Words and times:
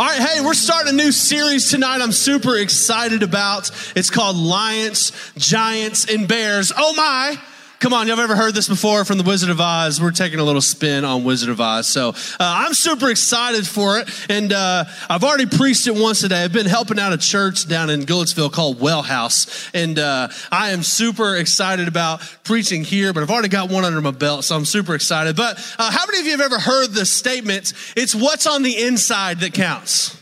All 0.00 0.06
right, 0.06 0.18
hey, 0.18 0.40
we're 0.40 0.54
starting 0.54 0.94
a 0.94 0.96
new 0.96 1.12
series 1.12 1.70
tonight 1.70 2.00
I'm 2.00 2.10
super 2.10 2.56
excited 2.56 3.22
about. 3.22 3.70
It's 3.94 4.08
called 4.08 4.34
Lions, 4.34 5.12
Giants, 5.36 6.10
and 6.10 6.26
Bears. 6.26 6.72
Oh 6.74 6.94
my! 6.94 7.38
Come 7.80 7.94
on, 7.94 8.06
y'all 8.08 8.20
ever 8.20 8.36
heard 8.36 8.54
this 8.54 8.68
before 8.68 9.06
from 9.06 9.16
the 9.16 9.24
Wizard 9.24 9.48
of 9.48 9.58
Oz? 9.58 10.02
We're 10.02 10.10
taking 10.10 10.38
a 10.38 10.44
little 10.44 10.60
spin 10.60 11.02
on 11.02 11.24
Wizard 11.24 11.48
of 11.48 11.62
Oz. 11.62 11.88
So 11.88 12.10
uh, 12.10 12.12
I'm 12.38 12.74
super 12.74 13.08
excited 13.08 13.66
for 13.66 13.98
it. 13.98 14.10
And 14.28 14.52
uh, 14.52 14.84
I've 15.08 15.24
already 15.24 15.46
preached 15.46 15.86
it 15.86 15.94
once 15.94 16.20
today. 16.20 16.44
I've 16.44 16.52
been 16.52 16.66
helping 16.66 16.98
out 16.98 17.14
a 17.14 17.16
church 17.16 17.66
down 17.66 17.88
in 17.88 18.02
Goodlettsville 18.02 18.52
called 18.52 18.82
Well 18.82 19.00
House. 19.00 19.70
And 19.72 19.98
uh, 19.98 20.28
I 20.52 20.72
am 20.72 20.82
super 20.82 21.36
excited 21.36 21.88
about 21.88 22.20
preaching 22.44 22.84
here, 22.84 23.14
but 23.14 23.22
I've 23.22 23.30
already 23.30 23.48
got 23.48 23.70
one 23.70 23.86
under 23.86 24.02
my 24.02 24.10
belt, 24.10 24.44
so 24.44 24.56
I'm 24.56 24.66
super 24.66 24.94
excited. 24.94 25.34
But 25.34 25.56
uh, 25.78 25.90
how 25.90 26.04
many 26.04 26.18
of 26.20 26.26
you 26.26 26.32
have 26.32 26.42
ever 26.42 26.58
heard 26.58 26.88
the 26.88 27.06
statement, 27.06 27.72
it's 27.96 28.14
what's 28.14 28.46
on 28.46 28.62
the 28.62 28.76
inside 28.76 29.40
that 29.40 29.54
counts? 29.54 30.19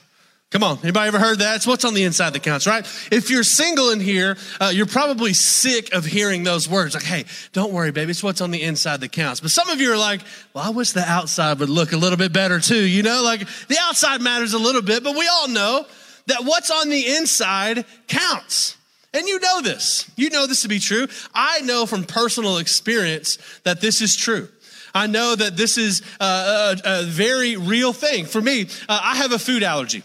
Come 0.51 0.63
on, 0.63 0.79
anybody 0.83 1.09
ever 1.09 1.19
heard 1.19 1.41
that? 1.41 1.57
It's 1.57 1.67
what's 1.67 1.85
on 1.85 1.93
the 1.93 2.05
inside 2.05 2.33
that 2.33 2.43
counts, 2.43 2.67
right? 2.67 2.87
If 3.13 3.29
you're 3.29 3.43
single 3.43 3.91
in 3.91 4.01
here, 4.01 4.39
uh, 4.59 4.71
you're 4.73 4.87
probably 4.87 5.35
sick 5.35 5.93
of 5.93 6.07
hearing 6.07 6.43
those 6.43 6.67
words. 6.67 6.95
Like, 6.95 7.05
hey, 7.05 7.27
don't 7.53 7.71
worry, 7.71 7.91
baby, 7.91 8.13
it's 8.13 8.23
what's 8.23 8.41
on 8.41 8.51
the 8.51 8.63
inside 8.63 9.01
that 9.01 9.13
counts. 9.13 9.41
But 9.41 9.51
some 9.51 9.69
of 9.69 9.79
you 9.79 9.93
are 9.93 9.99
like, 9.99 10.23
well, 10.55 10.65
I 10.65 10.71
wish 10.71 10.93
the 10.93 11.03
outside 11.03 11.59
would 11.59 11.69
look 11.69 11.93
a 11.93 11.99
little 11.99 12.17
bit 12.17 12.33
better 12.33 12.61
too. 12.61 12.83
You 12.83 13.03
know, 13.03 13.23
like 13.23 13.41
the 13.69 13.77
outside 13.79 14.23
matters 14.23 14.55
a 14.55 14.59
little 14.59 14.81
bit, 14.81 15.05
but 15.05 15.15
we 15.15 15.29
all 15.29 15.49
know 15.49 15.85
that 16.29 16.45
what's 16.45 16.71
on 16.71 16.89
the 16.89 17.17
inside 17.17 17.85
counts. 18.07 18.79
And 19.13 19.29
you 19.29 19.41
know 19.41 19.61
this. 19.61 20.11
You 20.17 20.31
know 20.31 20.47
this 20.47 20.63
to 20.63 20.69
be 20.69 20.79
true. 20.79 21.09
I 21.35 21.61
know 21.61 21.85
from 21.85 22.05
personal 22.05 22.57
experience 22.57 23.37
that 23.65 23.83
this 23.83 24.01
is 24.01 24.17
true. 24.17 24.49
I 24.95 25.09
know 25.09 25.35
that 25.35 25.59
this 25.59 25.77
is 25.77 26.01
a, 26.21 26.25
a, 26.25 26.77
a 26.85 27.03
very 27.03 27.59
real 27.59 27.93
thing. 27.93 28.25
For 28.25 28.41
me, 28.41 28.63
uh, 28.89 28.99
I 29.03 29.17
have 29.17 29.33
a 29.33 29.39
food 29.39 29.63
allergy. 29.63 30.05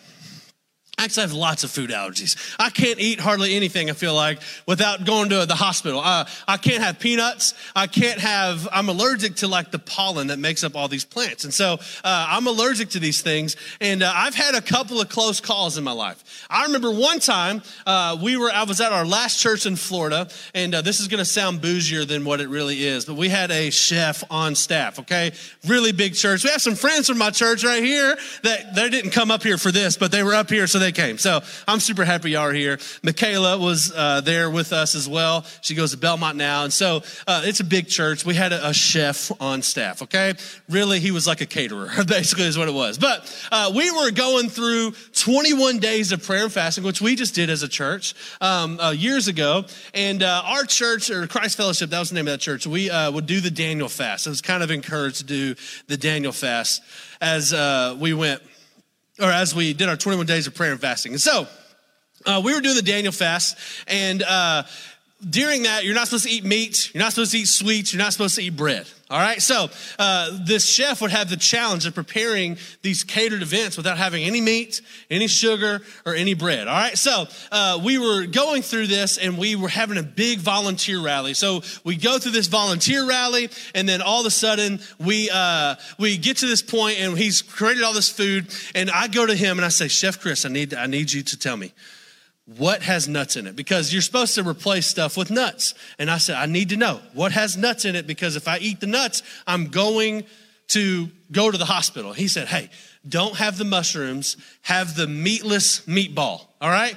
Actually, 1.00 1.24
I 1.24 1.28
have 1.28 1.34
lots 1.34 1.64
of 1.64 1.72
food 1.72 1.90
allergies. 1.90 2.56
I 2.60 2.70
can't 2.70 3.00
eat 3.00 3.20
hardly 3.20 3.56
anything, 3.56 3.90
I 3.90 3.94
feel 3.94 4.14
like, 4.14 4.40
without 4.68 5.06
going 5.06 5.30
to 5.30 5.48
the 5.48 5.56
hospital. 5.56 6.00
Uh, 6.00 6.26
I 6.48 6.58
can't 6.58 6.84
have 6.84 7.00
peanuts. 7.00 7.56
I 7.76 7.88
can't 7.88 8.20
have, 8.20 8.68
I'm 8.72 8.90
allergic 8.90 9.38
to 9.38 9.48
like 9.48 9.72
the 9.72 9.80
pollen 9.80 10.28
that 10.28 10.38
makes 10.38 10.64
up 10.64 10.76
all 10.76 10.88
these 10.88 11.04
plants. 11.04 11.46
And 11.46 11.54
so 11.54 11.80
uh, 12.04 12.28
I'm 12.30 12.46
allergic 12.46 12.90
to 12.90 13.00
these 13.00 13.24
things. 13.24 13.56
And 13.82 14.04
uh, 14.04 14.14
I've 14.14 14.36
had 14.36 14.54
a 14.54 14.62
couple 14.62 15.02
of 15.02 15.10
close 15.10 15.42
calls 15.42 15.80
in 15.80 15.84
my 15.84 15.92
life. 15.92 16.46
I 16.48 16.66
remember 16.66 16.92
one 16.92 17.20
time 17.20 17.64
uh, 17.88 18.16
we 18.22 18.38
were, 18.38 18.52
I 18.52 18.64
was 18.64 18.80
at 18.80 18.94
our 18.94 19.06
last 19.06 19.40
church 19.40 19.66
in 19.66 19.76
Florida, 19.76 20.30
and 20.54 20.76
uh, 20.76 20.82
this 20.84 21.00
is 21.00 21.08
going 21.08 21.20
to 21.20 21.26
sound 21.26 21.60
bougier 21.60 22.08
than 22.08 22.24
what 22.24 22.40
it 22.40 22.50
really 22.50 22.86
is, 22.86 23.06
but 23.06 23.16
we 23.16 23.30
had 23.30 23.50
a 23.50 23.72
chef 23.72 24.24
on 24.30 24.54
staff, 24.54 25.00
okay? 25.00 25.32
Really 25.68 25.92
big 25.92 26.14
church. 26.14 26.44
We 26.44 26.52
have 26.52 26.62
some 26.62 26.76
friends 26.76 27.10
from 27.10 27.18
my 27.18 27.32
church 27.32 27.64
right 27.64 27.84
here 27.84 28.16
that 28.44 28.76
they 28.76 28.90
didn't 28.90 29.12
come 29.12 29.32
up 29.32 29.42
here 29.42 29.58
for 29.58 29.72
this, 29.72 29.98
but 29.98 30.12
they 30.12 30.22
were 30.22 30.36
up 30.36 30.52
here 30.52 30.68
so 30.68 30.83
they 30.84 30.92
came. 30.92 31.18
So 31.18 31.42
I'm 31.68 31.80
super 31.80 32.06
happy 32.06 32.32
y'all 32.32 32.44
are 32.44 32.54
here. 32.54 32.80
Michaela 33.02 33.58
was 33.58 33.92
uh, 33.96 34.22
there 34.22 34.50
with 34.50 34.74
us 34.74 34.96
as 34.96 35.08
well. 35.08 35.46
She 35.62 35.76
goes 35.76 35.92
to 35.92 35.98
Belmont 35.98 36.38
now. 36.38 36.64
And 36.64 36.74
so 36.74 37.04
uh, 37.28 37.42
it's 37.46 37.60
a 37.60 37.64
big 37.64 37.88
church. 37.88 38.26
We 38.26 38.36
had 38.36 38.54
a, 38.54 38.70
a, 38.70 38.74
chef 38.74 39.32
on 39.40 39.62
staff, 39.62 40.02
okay? 40.02 40.34
Really, 40.70 41.00
he 41.00 41.12
was 41.12 41.26
like 41.26 41.42
a 41.42 41.46
caterer, 41.46 41.90
basically, 42.08 42.46
is 42.46 42.58
what 42.58 42.68
it 42.68 42.74
was. 42.74 42.98
But 42.98 43.48
uh, 43.52 43.72
we 43.76 43.90
were 43.92 44.12
going 44.12 44.50
through 44.50 44.92
21 45.14 45.80
days 45.80 46.12
of 46.12 46.24
prayer 46.24 46.44
and 46.44 46.52
fasting, 46.52 46.84
which 46.84 47.02
we 47.02 47.16
just 47.16 47.34
did 47.36 47.50
as 47.50 47.64
a 47.64 47.68
church 47.68 48.14
um, 48.42 48.80
uh, 48.80 48.92
years 48.92 49.28
ago. 49.28 49.66
And 49.94 50.22
uh, 50.22 50.44
our 50.46 50.66
church, 50.66 51.10
or 51.10 51.28
Christ 51.28 51.58
Fellowship, 51.58 51.90
that 51.92 52.00
was 52.00 52.10
the 52.10 52.16
name 52.16 52.28
of 52.28 52.34
that 52.34 52.42
church, 52.42 52.68
we 52.68 52.90
uh, 52.90 53.12
would 53.12 53.26
do 53.26 53.40
the 53.40 53.52
Daniel 53.52 53.90
fast. 53.90 54.28
I 54.28 54.30
was 54.30 54.42
kind 54.42 54.64
of 54.64 54.72
encouraged 54.72 55.18
to 55.18 55.24
do 55.24 55.56
the 55.88 55.98
Daniel 55.98 56.32
fast 56.32 56.82
as 57.22 57.54
we 58.00 58.14
went 58.14 58.42
or 59.24 59.32
as 59.32 59.56
we 59.56 59.74
did 59.74 59.88
our 59.88 59.96
21 59.96 60.26
days 60.26 60.48
of 60.48 60.54
prayer 60.54 60.74
and 60.74 60.82
fasting. 60.82 61.14
And 61.14 61.22
so 61.22 61.48
uh, 62.26 62.42
we 62.44 62.54
were 62.54 62.60
doing 62.60 62.76
the 62.76 62.82
Daniel 62.82 63.14
fast, 63.14 63.58
and 63.88 64.22
uh, 64.22 64.64
during 65.30 65.64
that, 65.64 65.84
you're 65.84 65.96
not 65.96 66.08
supposed 66.08 66.26
to 66.26 66.32
eat 66.32 66.44
meat, 66.44 66.94
you're 66.94 67.04
not 67.04 67.14
supposed 67.14 67.32
to 67.32 67.40
eat 67.40 67.48
sweets, 67.48 67.94
you're 67.94 68.02
not 68.02 68.14
supposed 68.14 68.36
to 68.36 68.42
eat 68.42 68.56
bread. 68.56 68.88
All 69.10 69.20
right, 69.20 69.42
so 69.42 69.68
uh, 70.00 70.40
this 70.44 70.68
chef 70.68 71.00
would 71.02 71.12
have 71.12 71.30
the 71.30 71.38
challenge 71.38 71.86
of 71.86 71.94
preparing 71.94 72.58
these 72.82 73.04
catered 73.04 73.44
events 73.44 73.78
without 73.78 73.98
having 73.98 74.24
any 74.24 74.42
meat, 74.42 74.82
any 75.12 75.28
sugar, 75.28 75.82
or 76.06 76.16
any 76.16 76.34
bread. 76.34 76.68
All 76.68 76.74
right, 76.74 76.98
so 76.98 77.26
uh, 77.52 77.80
we 77.84 78.00
were 78.00 78.26
going 78.26 78.64
through 78.64 78.88
this 78.88 79.20
and 79.20 79.38
we 79.38 79.56
were 79.56 79.70
having 79.70 79.98
a 79.98 80.04
big 80.04 80.40
volunteer 80.40 81.00
rally. 81.00 81.36
So 81.36 81.62
we 81.84 81.96
go 81.96 82.18
through 82.18 82.32
this 82.32 82.48
volunteer 82.48 83.08
rally, 83.08 83.50
and 83.76 83.88
then 83.88 84.02
all 84.02 84.22
of 84.22 84.26
a 84.26 84.32
sudden 84.32 84.80
we 85.00 85.30
uh, 85.32 85.76
we 86.00 86.18
get 86.18 86.38
to 86.38 86.48
this 86.48 86.64
point, 86.64 87.00
and 87.00 87.16
he's 87.16 87.44
created 87.44 87.84
all 87.84 87.94
this 87.94 88.10
food, 88.10 88.48
and 88.74 88.90
I 88.90 89.10
go 89.10 89.26
to 89.26 89.36
him 89.36 89.60
and 89.60 89.66
I 89.66 89.70
say, 89.70 89.90
Chef 89.90 90.20
Chris, 90.20 90.44
I 90.46 90.50
need 90.50 90.74
I 90.74 90.88
need 90.88 91.12
you 91.12 91.22
to 91.22 91.38
tell 91.38 91.56
me 91.56 91.72
what 92.46 92.82
has 92.84 93.08
nuts 93.08 93.38
in 93.38 93.48
it? 93.48 93.56
Because 93.56 93.94
you're 93.94 94.02
supposed 94.02 94.36
to 94.36 94.44
replace 94.44 94.88
stuff 94.88 95.16
with 95.16 95.32
nuts. 95.32 95.74
And 95.98 96.12
i 96.12 96.18
said 96.18 96.36
i 96.36 96.46
need 96.46 96.70
to 96.70 96.78
know 96.78 97.00
what 97.14 97.32
has 97.32 97.56
nuts 97.56 97.86
in 97.86 97.96
it? 97.96 98.06
Because 98.08 98.36
if 98.36 98.48
i 98.48 98.58
eat 98.58 98.80
the 98.80 98.88
nuts 98.88 99.24
i'm 99.48 99.68
going 99.68 100.26
to 100.70 101.10
go 101.32 101.52
to 101.52 101.58
the 101.58 101.66
hospital. 101.66 102.14
He 102.14 102.28
said 102.28 102.48
hey 102.48 102.70
don't 103.08 103.36
have 103.36 103.58
the 103.58 103.66
mushrooms. 103.66 104.38
Have 104.64 104.96
the 104.96 105.08
meatless 105.08 105.82
meatball 105.82 106.46
all 106.60 106.70
right? 106.70 106.96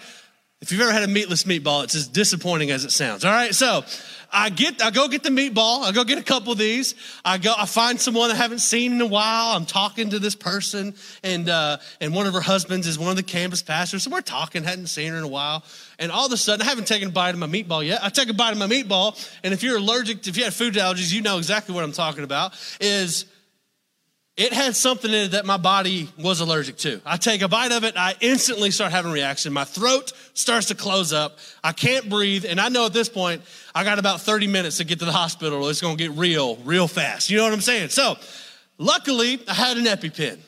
If 0.60 0.72
you've 0.72 0.80
ever 0.80 0.92
had 0.92 1.04
a 1.04 1.08
meatless 1.08 1.44
meatball 1.44 1.84
it's 1.84 1.94
as 1.94 2.08
disappointing 2.08 2.70
as 2.70 2.84
it 2.84 2.90
sounds 2.90 3.24
all 3.24 3.32
right? 3.32 3.54
So 3.54 3.84
I 4.32 4.50
get, 4.50 4.82
I 4.82 4.90
go 4.90 5.08
get 5.08 5.22
the 5.22 5.30
meatball. 5.30 5.82
I 5.82 5.92
go 5.92 6.04
get 6.04 6.18
a 6.18 6.22
couple 6.22 6.52
of 6.52 6.58
these. 6.58 6.94
I 7.24 7.38
go, 7.38 7.54
I 7.56 7.66
find 7.66 8.00
someone 8.00 8.30
I 8.30 8.34
haven't 8.34 8.58
seen 8.58 8.92
in 8.92 9.00
a 9.00 9.06
while. 9.06 9.56
I'm 9.56 9.66
talking 9.66 10.10
to 10.10 10.18
this 10.18 10.34
person, 10.34 10.94
and 11.22 11.48
uh, 11.48 11.78
and 12.00 12.14
one 12.14 12.26
of 12.26 12.34
her 12.34 12.40
husbands 12.40 12.86
is 12.86 12.98
one 12.98 13.10
of 13.10 13.16
the 13.16 13.22
campus 13.22 13.62
pastors. 13.62 14.02
So 14.02 14.10
we're 14.10 14.20
talking, 14.20 14.64
hadn't 14.64 14.88
seen 14.88 15.12
her 15.12 15.18
in 15.18 15.24
a 15.24 15.28
while, 15.28 15.64
and 15.98 16.10
all 16.10 16.26
of 16.26 16.32
a 16.32 16.36
sudden, 16.36 16.66
I 16.66 16.68
haven't 16.68 16.86
taken 16.86 17.08
a 17.08 17.12
bite 17.12 17.30
of 17.30 17.38
my 17.38 17.46
meatball 17.46 17.86
yet. 17.86 18.00
I 18.02 18.08
take 18.08 18.28
a 18.28 18.34
bite 18.34 18.52
of 18.52 18.58
my 18.58 18.66
meatball, 18.66 19.16
and 19.42 19.54
if 19.54 19.62
you're 19.62 19.78
allergic, 19.78 20.22
to, 20.22 20.30
if 20.30 20.36
you 20.36 20.44
have 20.44 20.54
food 20.54 20.74
allergies, 20.74 21.12
you 21.12 21.22
know 21.22 21.38
exactly 21.38 21.74
what 21.74 21.84
I'm 21.84 21.92
talking 21.92 22.24
about. 22.24 22.52
Is 22.80 23.26
it 24.36 24.52
had 24.52 24.76
something 24.76 25.10
in 25.10 25.16
it 25.16 25.30
that 25.30 25.46
my 25.46 25.56
body 25.56 26.10
was 26.18 26.40
allergic 26.40 26.76
to. 26.78 27.00
I 27.06 27.16
take 27.16 27.40
a 27.40 27.48
bite 27.48 27.72
of 27.72 27.84
it, 27.84 27.96
I 27.96 28.14
instantly 28.20 28.70
start 28.70 28.92
having 28.92 29.10
reaction. 29.10 29.52
My 29.52 29.64
throat 29.64 30.12
starts 30.34 30.66
to 30.66 30.74
close 30.74 31.12
up. 31.12 31.38
I 31.64 31.72
can't 31.72 32.10
breathe. 32.10 32.44
And 32.46 32.60
I 32.60 32.68
know 32.68 32.84
at 32.84 32.92
this 32.92 33.08
point, 33.08 33.42
I 33.74 33.82
got 33.82 33.98
about 33.98 34.20
30 34.20 34.46
minutes 34.46 34.76
to 34.76 34.84
get 34.84 34.98
to 34.98 35.06
the 35.06 35.12
hospital. 35.12 35.66
It's 35.68 35.80
going 35.80 35.96
to 35.96 36.02
get 36.08 36.16
real, 36.18 36.56
real 36.56 36.86
fast. 36.86 37.30
You 37.30 37.38
know 37.38 37.44
what 37.44 37.54
I'm 37.54 37.62
saying? 37.62 37.88
So, 37.88 38.16
luckily, 38.76 39.40
I 39.48 39.54
had 39.54 39.78
an 39.78 39.84
EpiPen. 39.84 40.38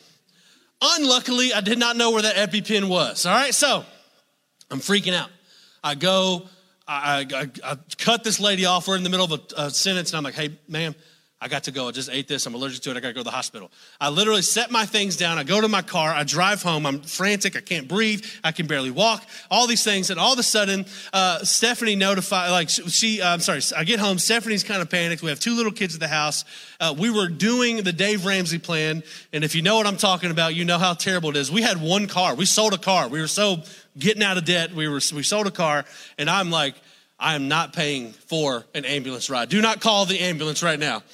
Unluckily, 0.83 1.55
I 1.55 1.63
did 1.63 1.79
not 1.79 1.97
know 1.97 2.11
where 2.11 2.23
that 2.23 2.37
EpiPen 2.37 2.89
was. 2.89 3.25
All 3.25 3.35
right, 3.35 3.55
so 3.55 3.85
I'm 4.71 4.81
freaking 4.81 5.15
out. 5.15 5.31
I 5.83 5.95
go, 5.95 6.47
I, 6.87 7.27
I, 7.35 7.73
I 7.73 7.77
cut 7.97 8.23
this 8.23 8.39
lady 8.39 8.67
off. 8.67 8.87
We're 8.87 8.97
in 8.97 9.03
the 9.03 9.11
middle 9.11 9.33
of 9.33 9.33
a, 9.57 9.63
a 9.63 9.71
sentence, 9.71 10.11
and 10.11 10.19
I'm 10.19 10.25
like, 10.25 10.35
hey, 10.35 10.59
ma'am, 10.69 10.95
I 11.41 11.47
got 11.47 11.65
to 11.65 11.71
go. 11.71 11.87
I 11.87 11.93
just 11.93 12.11
ate 12.11 12.27
this. 12.27 12.47
I'm 12.47 12.55
allergic 12.55 12.83
to 12.83 12.91
it. 12.91 12.97
I 12.97 13.01
got 13.01 13.09
to 13.09 13.15
go 13.15 13.21
to 13.21 13.25
the 13.25 13.31
hospital. 13.31 13.71
I 14.01 14.09
literally 14.09 14.43
set 14.43 14.73
my 14.73 14.85
things 14.85 15.17
down. 15.17 15.39
I 15.39 15.45
go 15.45 15.61
to 15.61 15.69
my 15.69 15.83
car. 15.83 16.11
I 16.11 16.25
drive 16.25 16.63
home. 16.63 16.85
I'm 16.85 17.01
frantic. 17.01 17.57
I 17.57 17.61
can't 17.61 17.87
breathe. 17.87 18.25
I 18.43 18.51
can 18.51 18.67
barely 18.67 18.91
walk. 18.91 19.25
All 19.49 19.69
these 19.69 19.85
things. 19.85 20.11
And 20.11 20.19
all 20.19 20.33
of 20.33 20.39
a 20.41 20.43
sudden, 20.43 20.85
uh, 21.13 21.45
Stephanie 21.45 21.95
notified, 21.95 22.51
like 22.51 22.69
she, 22.69 23.23
uh, 23.23 23.35
I'm 23.35 23.41
sorry, 23.41 23.61
I 23.77 23.85
get 23.85 24.01
home. 24.01 24.19
Stephanie's 24.19 24.65
kind 24.65 24.83
of 24.83 24.91
panicked. 24.91 25.23
We 25.23 25.29
have 25.29 25.39
two 25.39 25.55
little 25.55 25.71
kids 25.71 25.95
at 25.95 26.01
the 26.01 26.09
house. 26.09 26.45
Uh, 26.81 26.93
we 26.99 27.09
were 27.09 27.29
doing 27.29 27.85
the 27.85 27.93
Dave 27.93 28.27
Ramsey 28.27 28.59
plan. 28.59 29.05
And 29.33 29.45
if 29.45 29.55
you 29.55 29.63
know 29.63 29.77
what 29.77 29.87
I'm 29.87 29.97
talking 29.97 30.33
about, 30.33 30.57
you 30.57 30.65
know 30.65 30.79
how 30.79 30.95
terrible 30.95 31.31
it 31.31 31.37
is. 31.37 31.53
We 31.53 31.63
had 31.63 31.81
one 31.81 32.09
car. 32.09 32.35
We 32.35 32.47
sold 32.47 32.75
a 32.75 32.79
car. 32.79 33.07
We 33.07 33.21
were 33.21 33.29
so 33.29 33.63
getting 33.97 34.25
out 34.25 34.39
of 34.39 34.45
debt. 34.45 34.75
We 34.75 34.89
were, 34.89 35.01
we 35.15 35.23
sold 35.23 35.47
a 35.47 35.53
car. 35.53 35.85
And 36.19 36.29
I'm 36.29 36.51
like, 36.51 36.75
I 37.17 37.37
am 37.37 37.47
not 37.47 37.73
paying 37.73 38.13
for 38.13 38.65
an 38.75 38.85
ambulance 38.85 39.31
ride. 39.31 39.49
Do 39.49 39.61
not 39.61 39.81
call 39.81 40.05
the 40.05 40.19
ambulance 40.19 40.65
right 40.65 40.79
now. 40.79 41.05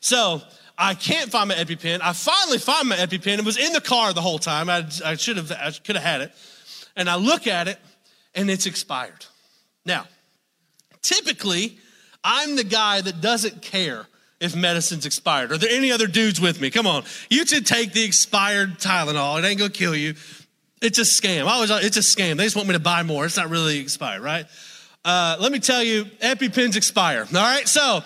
So 0.00 0.42
I 0.76 0.94
can't 0.94 1.30
find 1.30 1.48
my 1.48 1.54
EpiPen. 1.54 2.00
I 2.02 2.12
finally 2.12 2.58
find 2.58 2.88
my 2.88 2.96
EpiPen. 2.96 3.38
It 3.38 3.44
was 3.44 3.58
in 3.58 3.72
the 3.72 3.80
car 3.80 4.12
the 4.12 4.22
whole 4.22 4.38
time. 4.38 4.70
I, 4.70 4.86
I 5.04 5.14
should 5.16 5.36
have, 5.36 5.52
I 5.52 5.70
could 5.70 5.96
have 5.96 6.04
had 6.04 6.20
it. 6.22 6.32
And 6.96 7.08
I 7.08 7.16
look 7.16 7.46
at 7.46 7.68
it 7.68 7.78
and 8.34 8.50
it's 8.50 8.66
expired. 8.66 9.26
Now, 9.84 10.06
typically, 11.02 11.78
I'm 12.24 12.56
the 12.56 12.64
guy 12.64 13.00
that 13.00 13.20
doesn't 13.20 13.62
care 13.62 14.06
if 14.40 14.56
medicine's 14.56 15.04
expired. 15.04 15.52
Are 15.52 15.58
there 15.58 15.70
any 15.70 15.92
other 15.92 16.06
dudes 16.06 16.40
with 16.40 16.60
me? 16.60 16.70
Come 16.70 16.86
on. 16.86 17.04
You 17.28 17.46
should 17.46 17.66
take 17.66 17.92
the 17.92 18.02
expired 18.02 18.78
Tylenol. 18.78 19.38
It 19.38 19.44
ain't 19.44 19.58
gonna 19.58 19.70
kill 19.70 19.94
you. 19.94 20.14
It's 20.80 20.98
a 20.98 21.02
scam. 21.02 21.46
I 21.46 21.52
always, 21.52 21.70
it's 21.70 21.98
a 21.98 22.00
scam. 22.00 22.36
They 22.36 22.44
just 22.44 22.56
want 22.56 22.68
me 22.68 22.74
to 22.74 22.80
buy 22.80 23.02
more. 23.02 23.26
It's 23.26 23.36
not 23.36 23.50
really 23.50 23.78
expired, 23.78 24.22
right? 24.22 24.46
Uh, 25.04 25.36
let 25.38 25.52
me 25.52 25.58
tell 25.58 25.82
you, 25.82 26.04
EpiPens 26.22 26.76
expire. 26.76 27.26
All 27.34 27.40
right. 27.40 27.68
So 27.68 28.00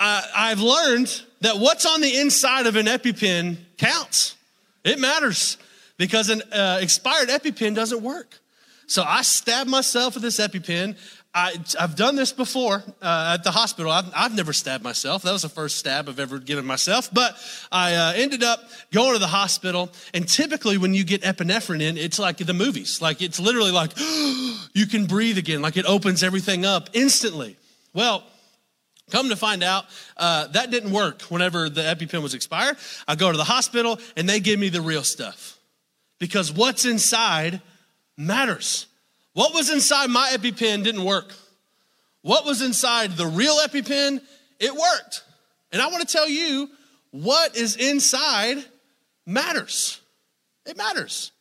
uh, 0.00 0.22
I've 0.34 0.60
learned 0.60 1.22
that 1.40 1.58
what's 1.58 1.86
on 1.86 2.00
the 2.00 2.18
inside 2.18 2.66
of 2.66 2.76
an 2.76 2.86
EpiPen 2.86 3.56
counts. 3.76 4.36
It 4.84 4.98
matters 4.98 5.58
because 5.96 6.30
an 6.30 6.42
uh, 6.52 6.78
expired 6.80 7.28
EpiPen 7.28 7.74
doesn't 7.74 8.02
work. 8.02 8.38
So 8.86 9.02
I 9.06 9.22
stabbed 9.22 9.68
myself 9.68 10.14
with 10.14 10.22
this 10.22 10.40
EpiPen. 10.40 10.96
I, 11.34 11.56
have 11.78 11.94
done 11.94 12.16
this 12.16 12.32
before 12.32 12.82
uh, 13.02 13.34
at 13.34 13.44
the 13.44 13.50
hospital. 13.50 13.92
I've, 13.92 14.10
I've, 14.16 14.34
never 14.34 14.54
stabbed 14.54 14.82
myself. 14.82 15.22
That 15.22 15.32
was 15.32 15.42
the 15.42 15.50
first 15.50 15.76
stab 15.76 16.08
I've 16.08 16.18
ever 16.18 16.38
given 16.38 16.64
myself. 16.64 17.12
But 17.12 17.36
I 17.70 17.94
uh, 17.94 18.12
ended 18.16 18.42
up 18.42 18.60
going 18.92 19.12
to 19.12 19.18
the 19.18 19.26
hospital. 19.26 19.90
And 20.14 20.26
typically, 20.26 20.78
when 20.78 20.94
you 20.94 21.04
get 21.04 21.22
epinephrine 21.22 21.82
in, 21.82 21.98
it's 21.98 22.18
like 22.18 22.38
the 22.38 22.54
movies. 22.54 23.02
Like 23.02 23.20
it's 23.20 23.38
literally 23.38 23.70
like 23.72 23.92
you 24.72 24.86
can 24.86 25.04
breathe 25.04 25.36
again. 25.36 25.60
Like 25.60 25.76
it 25.76 25.84
opens 25.84 26.22
everything 26.22 26.64
up 26.64 26.88
instantly. 26.94 27.56
Well, 27.92 28.24
Come 29.10 29.28
to 29.30 29.36
find 29.36 29.62
out, 29.62 29.86
uh, 30.16 30.48
that 30.48 30.70
didn't 30.70 30.92
work 30.92 31.22
whenever 31.22 31.68
the 31.68 31.82
EpiPen 31.82 32.22
was 32.22 32.34
expired. 32.34 32.76
I 33.06 33.14
go 33.14 33.30
to 33.30 33.36
the 33.36 33.44
hospital 33.44 33.98
and 34.16 34.28
they 34.28 34.40
give 34.40 34.60
me 34.60 34.68
the 34.68 34.80
real 34.80 35.02
stuff 35.02 35.58
because 36.18 36.52
what's 36.52 36.84
inside 36.84 37.60
matters. 38.16 38.86
What 39.32 39.54
was 39.54 39.70
inside 39.70 40.10
my 40.10 40.30
EpiPen 40.32 40.84
didn't 40.84 41.04
work. 41.04 41.32
What 42.22 42.44
was 42.44 42.60
inside 42.60 43.12
the 43.12 43.26
real 43.26 43.56
EpiPen, 43.56 44.20
it 44.58 44.72
worked. 44.72 45.22
And 45.72 45.80
I 45.80 45.86
want 45.88 46.06
to 46.06 46.12
tell 46.12 46.28
you 46.28 46.68
what 47.10 47.56
is 47.56 47.76
inside 47.76 48.64
matters. 49.26 50.00
It 50.66 50.76
matters. 50.76 51.32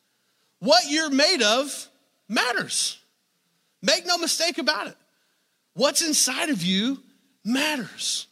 What 0.59 0.83
you're 0.89 1.09
made 1.09 1.41
of 1.41 1.89
matters. 2.29 2.99
Make 3.81 4.05
no 4.05 4.17
mistake 4.17 4.57
about 4.57 4.87
it. 4.87 4.95
What's 5.73 6.01
inside 6.01 6.49
of 6.49 6.63
you 6.63 7.03
matters. 7.47 8.27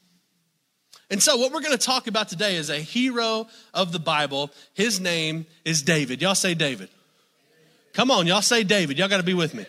And 1.10 1.22
so, 1.22 1.38
what 1.38 1.52
we're 1.52 1.62
going 1.62 1.78
to 1.78 1.84
talk 1.84 2.08
about 2.08 2.30
today 2.30 2.56
is 2.56 2.70
a 2.70 2.80
hero 2.80 3.48
of 3.74 3.92
the 3.92 4.00
Bible. 4.00 4.52
His 4.74 5.00
name 5.00 5.46
is 5.64 5.82
David. 5.82 6.22
Y'all 6.22 6.36
say 6.36 6.54
David. 6.56 6.90
Come 7.94 8.12
on, 8.12 8.28
y'all 8.28 8.42
say 8.42 8.64
David. 8.64 8.98
Y'all 8.98 9.08
got 9.08 9.18
to 9.18 9.24
be 9.24 9.34
with 9.34 9.54
me. 9.54 9.66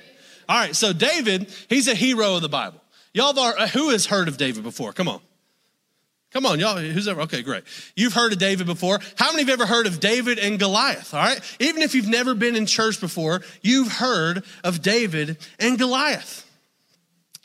All 0.49 0.59
right, 0.59 0.75
so 0.75 0.93
David, 0.93 1.53
he's 1.69 1.89
a 1.89 1.95
hero 1.95 2.37
of 2.37 2.43
the 2.43 2.49
Bible. 2.49 2.81
Y'all 3.13 3.39
are, 3.39 3.67
who 3.69 3.91
has 3.91 4.07
heard 4.07 4.29
of 4.29 4.37
David 4.37 4.63
before? 4.63 4.93
Come 4.93 5.09
on. 5.09 5.21
Come 6.33 6.45
on, 6.45 6.59
y'all. 6.59 6.77
Who's 6.77 7.09
ever? 7.09 7.23
Okay, 7.23 7.43
great. 7.43 7.65
You've 7.95 8.13
heard 8.13 8.33
of 8.33 8.39
David 8.39 8.67
before. 8.67 9.01
How 9.17 9.31
many 9.33 9.45
have 9.45 9.49
ever 9.49 9.67
heard 9.67 9.87
of 9.87 10.01
David 10.01 10.39
and 10.39 10.59
Goliath? 10.59 11.15
All 11.15 11.21
right. 11.21 11.41
Even 11.61 11.83
if 11.83 11.95
you've 11.95 12.09
never 12.09 12.35
been 12.35 12.57
in 12.57 12.67
church 12.67 13.01
before, 13.01 13.43
you've 13.63 13.91
heard 13.93 14.45
of 14.65 14.83
David 14.83 15.39
and 15.59 15.79
Goliath. 15.79 16.46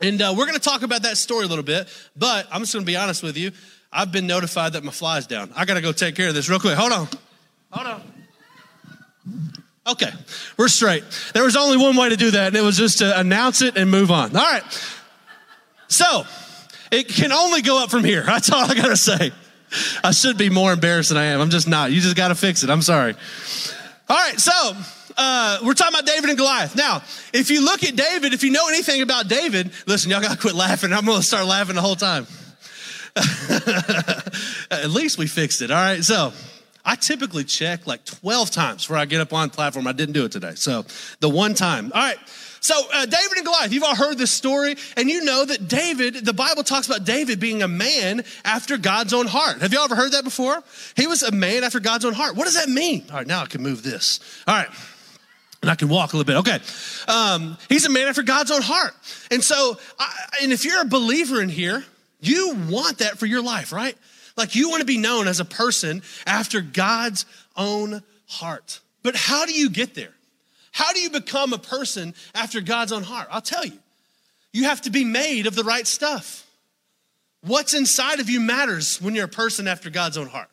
And 0.02 0.22
uh, 0.22 0.34
we're 0.36 0.46
going 0.46 0.58
to 0.58 0.64
talk 0.64 0.82
about 0.82 1.04
that 1.04 1.18
story 1.18 1.46
a 1.46 1.48
little 1.48 1.64
bit, 1.64 1.88
but 2.16 2.48
I'm 2.52 2.62
just 2.62 2.74
going 2.74 2.86
to 2.86 2.92
be 2.92 2.98
honest 2.98 3.22
with 3.22 3.38
you. 3.38 3.52
I've 3.92 4.12
been 4.12 4.26
notified 4.26 4.74
that 4.74 4.84
my 4.84 4.92
fly's 4.92 5.28
down. 5.28 5.52
I 5.56 5.66
got 5.66 5.76
to 5.76 5.82
go 5.82 5.92
take 5.92 6.16
care 6.16 6.30
of 6.30 6.34
this 6.34 6.50
real 6.50 6.60
quick. 6.60 6.76
Hold 6.76 6.92
on. 6.92 7.08
Hold 7.72 7.88
on. 7.88 8.02
Okay, 9.88 10.12
we're 10.58 10.68
straight. 10.68 11.04
There 11.34 11.44
was 11.44 11.56
only 11.56 11.78
one 11.78 11.96
way 11.96 12.10
to 12.10 12.16
do 12.16 12.32
that, 12.32 12.48
and 12.48 12.56
it 12.56 12.62
was 12.62 12.78
just 12.78 13.00
to 13.00 13.20
announce 13.20 13.62
it 13.62 13.78
and 13.78 13.90
move 13.90 14.12
on. 14.12 14.36
All 14.36 14.44
right. 14.44 14.64
So, 15.88 16.24
it 16.92 17.08
can 17.08 17.32
only 17.32 17.62
go 17.62 17.84
up 17.84 17.90
from 17.90 18.04
here. 18.04 18.24
That's 18.24 18.52
all 18.52 18.70
I 18.70 18.76
got 18.76 18.88
to 18.88 18.98
say. 18.98 19.32
I 20.04 20.12
should 20.12 20.38
be 20.38 20.50
more 20.50 20.72
embarrassed 20.72 21.10
than 21.10 21.18
I 21.18 21.26
am. 21.26 21.42
I'm 21.42 21.50
just 21.50 21.68
not. 21.68 21.92
You 21.92 22.00
just 22.00 22.16
got 22.16 22.28
to 22.28 22.36
fix 22.36 22.64
it. 22.64 22.70
I'm 22.70 22.82
sorry. 22.82 23.16
All 24.08 24.18
right, 24.18 24.40
so 24.40 24.76
uh, 25.18 25.60
we're 25.64 25.74
talking 25.74 25.94
about 25.94 26.06
David 26.06 26.30
and 26.30 26.38
Goliath. 26.38 26.76
Now, 26.76 27.02
if 27.34 27.50
you 27.50 27.64
look 27.64 27.84
at 27.84 27.96
David, 27.96 28.34
if 28.34 28.44
you 28.44 28.52
know 28.52 28.68
anything 28.68 29.02
about 29.02 29.28
David, 29.28 29.72
listen, 29.88 30.12
y'all 30.12 30.22
got 30.22 30.32
to 30.32 30.38
quit 30.38 30.56
laughing. 30.56 30.94
I'm 30.94 31.06
to 31.06 31.22
start 31.22 31.46
laughing 31.46 31.76
the 31.76 31.82
whole 31.82 31.96
time. 31.96 32.28
at 34.72 34.90
least 34.90 35.18
we 35.18 35.28
fixed 35.28 35.62
it. 35.62 35.72
All 35.72 35.78
right, 35.78 36.04
so 36.04 36.32
I 36.86 36.96
typically 36.96 37.44
check 37.44 37.86
like 37.86 38.06
12 38.06 38.52
times 38.52 38.84
before 38.84 38.98
I 38.98 39.06
get 39.06 39.22
up 39.22 39.34
on 39.34 39.50
platform. 39.50 39.88
I 39.88 39.92
didn't 39.92 40.14
do 40.14 40.26
it 40.26 40.32
today. 40.32 40.54
So 40.56 40.86
the 41.20 41.30
one 41.30 41.54
time. 41.54 41.92
All 41.94 42.02
right. 42.02 42.18
So 42.62 42.76
uh, 42.94 43.06
David 43.06 43.38
and 43.38 43.46
Goliath, 43.46 43.74
you've 43.74 43.84
all 43.84 43.96
heard 43.96 44.20
this 44.20 44.32
story, 44.32 44.76
and 44.96 45.10
you 45.10 45.24
know 45.24 45.44
that 45.46 45.68
David, 45.68 46.24
the 46.24 46.34
Bible 46.34 46.62
talks 46.62 46.86
about 46.86 47.06
David 47.06 47.40
being 47.40 47.64
a 47.64 47.68
man 47.68 48.24
after 48.46 48.78
God's 48.78 49.14
own 49.14 49.26
heart. 49.26 49.62
Have 49.62 49.74
you 49.74 49.80
all 49.80 49.86
ever 49.86 49.96
heard 49.96 50.12
that 50.12 50.24
before? 50.24 50.62
He 50.96 51.08
was 51.08 51.24
a 51.24 51.32
man 51.32 51.64
after 51.64 51.80
God's 51.80 52.06
own 52.06 52.14
heart. 52.14 52.36
What 52.36 52.46
does 52.46 52.54
that 52.54 52.70
mean? 52.70 53.06
All 53.10 53.18
right, 53.18 53.26
now 53.26 53.42
I 53.42 53.48
can 53.48 53.64
move 53.64 53.82
this. 53.82 54.20
All 54.48 54.56
right. 54.56 54.70
And 55.62 55.70
I 55.70 55.76
can 55.76 55.90
walk 55.90 56.14
a 56.14 56.18
little 56.18 56.34
bit. 56.34 56.40
Okay. 56.40 56.60
Um, 57.08 57.58
he's 57.70 57.86
a 57.86 57.90
man 57.90 58.08
after 58.08 58.24
God's 58.24 58.50
own 58.52 58.64
heart. 58.64 58.94
And 59.30 59.44
so, 59.44 59.78
I, 60.00 60.12
and 60.42 60.52
if 60.52 60.66
you're 60.66 60.82
a 60.82 60.86
believer 60.86 61.42
in 61.42 61.50
here, 61.50 61.84
you 62.20 62.56
want 62.70 63.00
that 63.00 63.20
for 63.20 63.26
your 63.28 63.44
life, 63.44 63.72
right? 63.72 63.96
Like 64.38 64.56
you 64.56 64.70
want 64.70 64.82
to 64.82 64.86
be 64.86 64.98
known 64.98 65.28
as 65.28 65.40
a 65.40 65.46
person 65.46 66.02
after 66.26 66.62
God's 66.62 67.26
own 67.56 68.02
heart. 68.28 68.80
But 69.04 69.16
how 69.16 69.46
do 69.46 69.54
you 69.54 69.70
get 69.70 69.94
there? 69.94 70.14
How 70.72 70.94
do 70.94 71.00
you 71.00 71.10
become 71.10 71.54
a 71.54 71.58
person 71.58 72.14
after 72.34 72.62
God's 72.62 72.92
own 72.92 73.04
heart? 73.04 73.28
I'll 73.30 73.42
tell 73.42 73.66
you. 73.66 73.78
You 74.54 74.66
have 74.66 74.82
to 74.82 74.90
be 74.90 75.04
made 75.06 75.48
of 75.48 75.56
the 75.56 75.64
right 75.64 75.88
stuff. 75.88 76.46
What's 77.42 77.74
inside 77.74 78.20
of 78.20 78.30
you 78.30 78.40
matters 78.40 79.02
when 79.02 79.16
you're 79.16 79.26
a 79.26 79.30
person 79.30 79.68
after 79.68 79.90
God's 79.90 80.18
own 80.18 80.28
heart. 80.28 80.50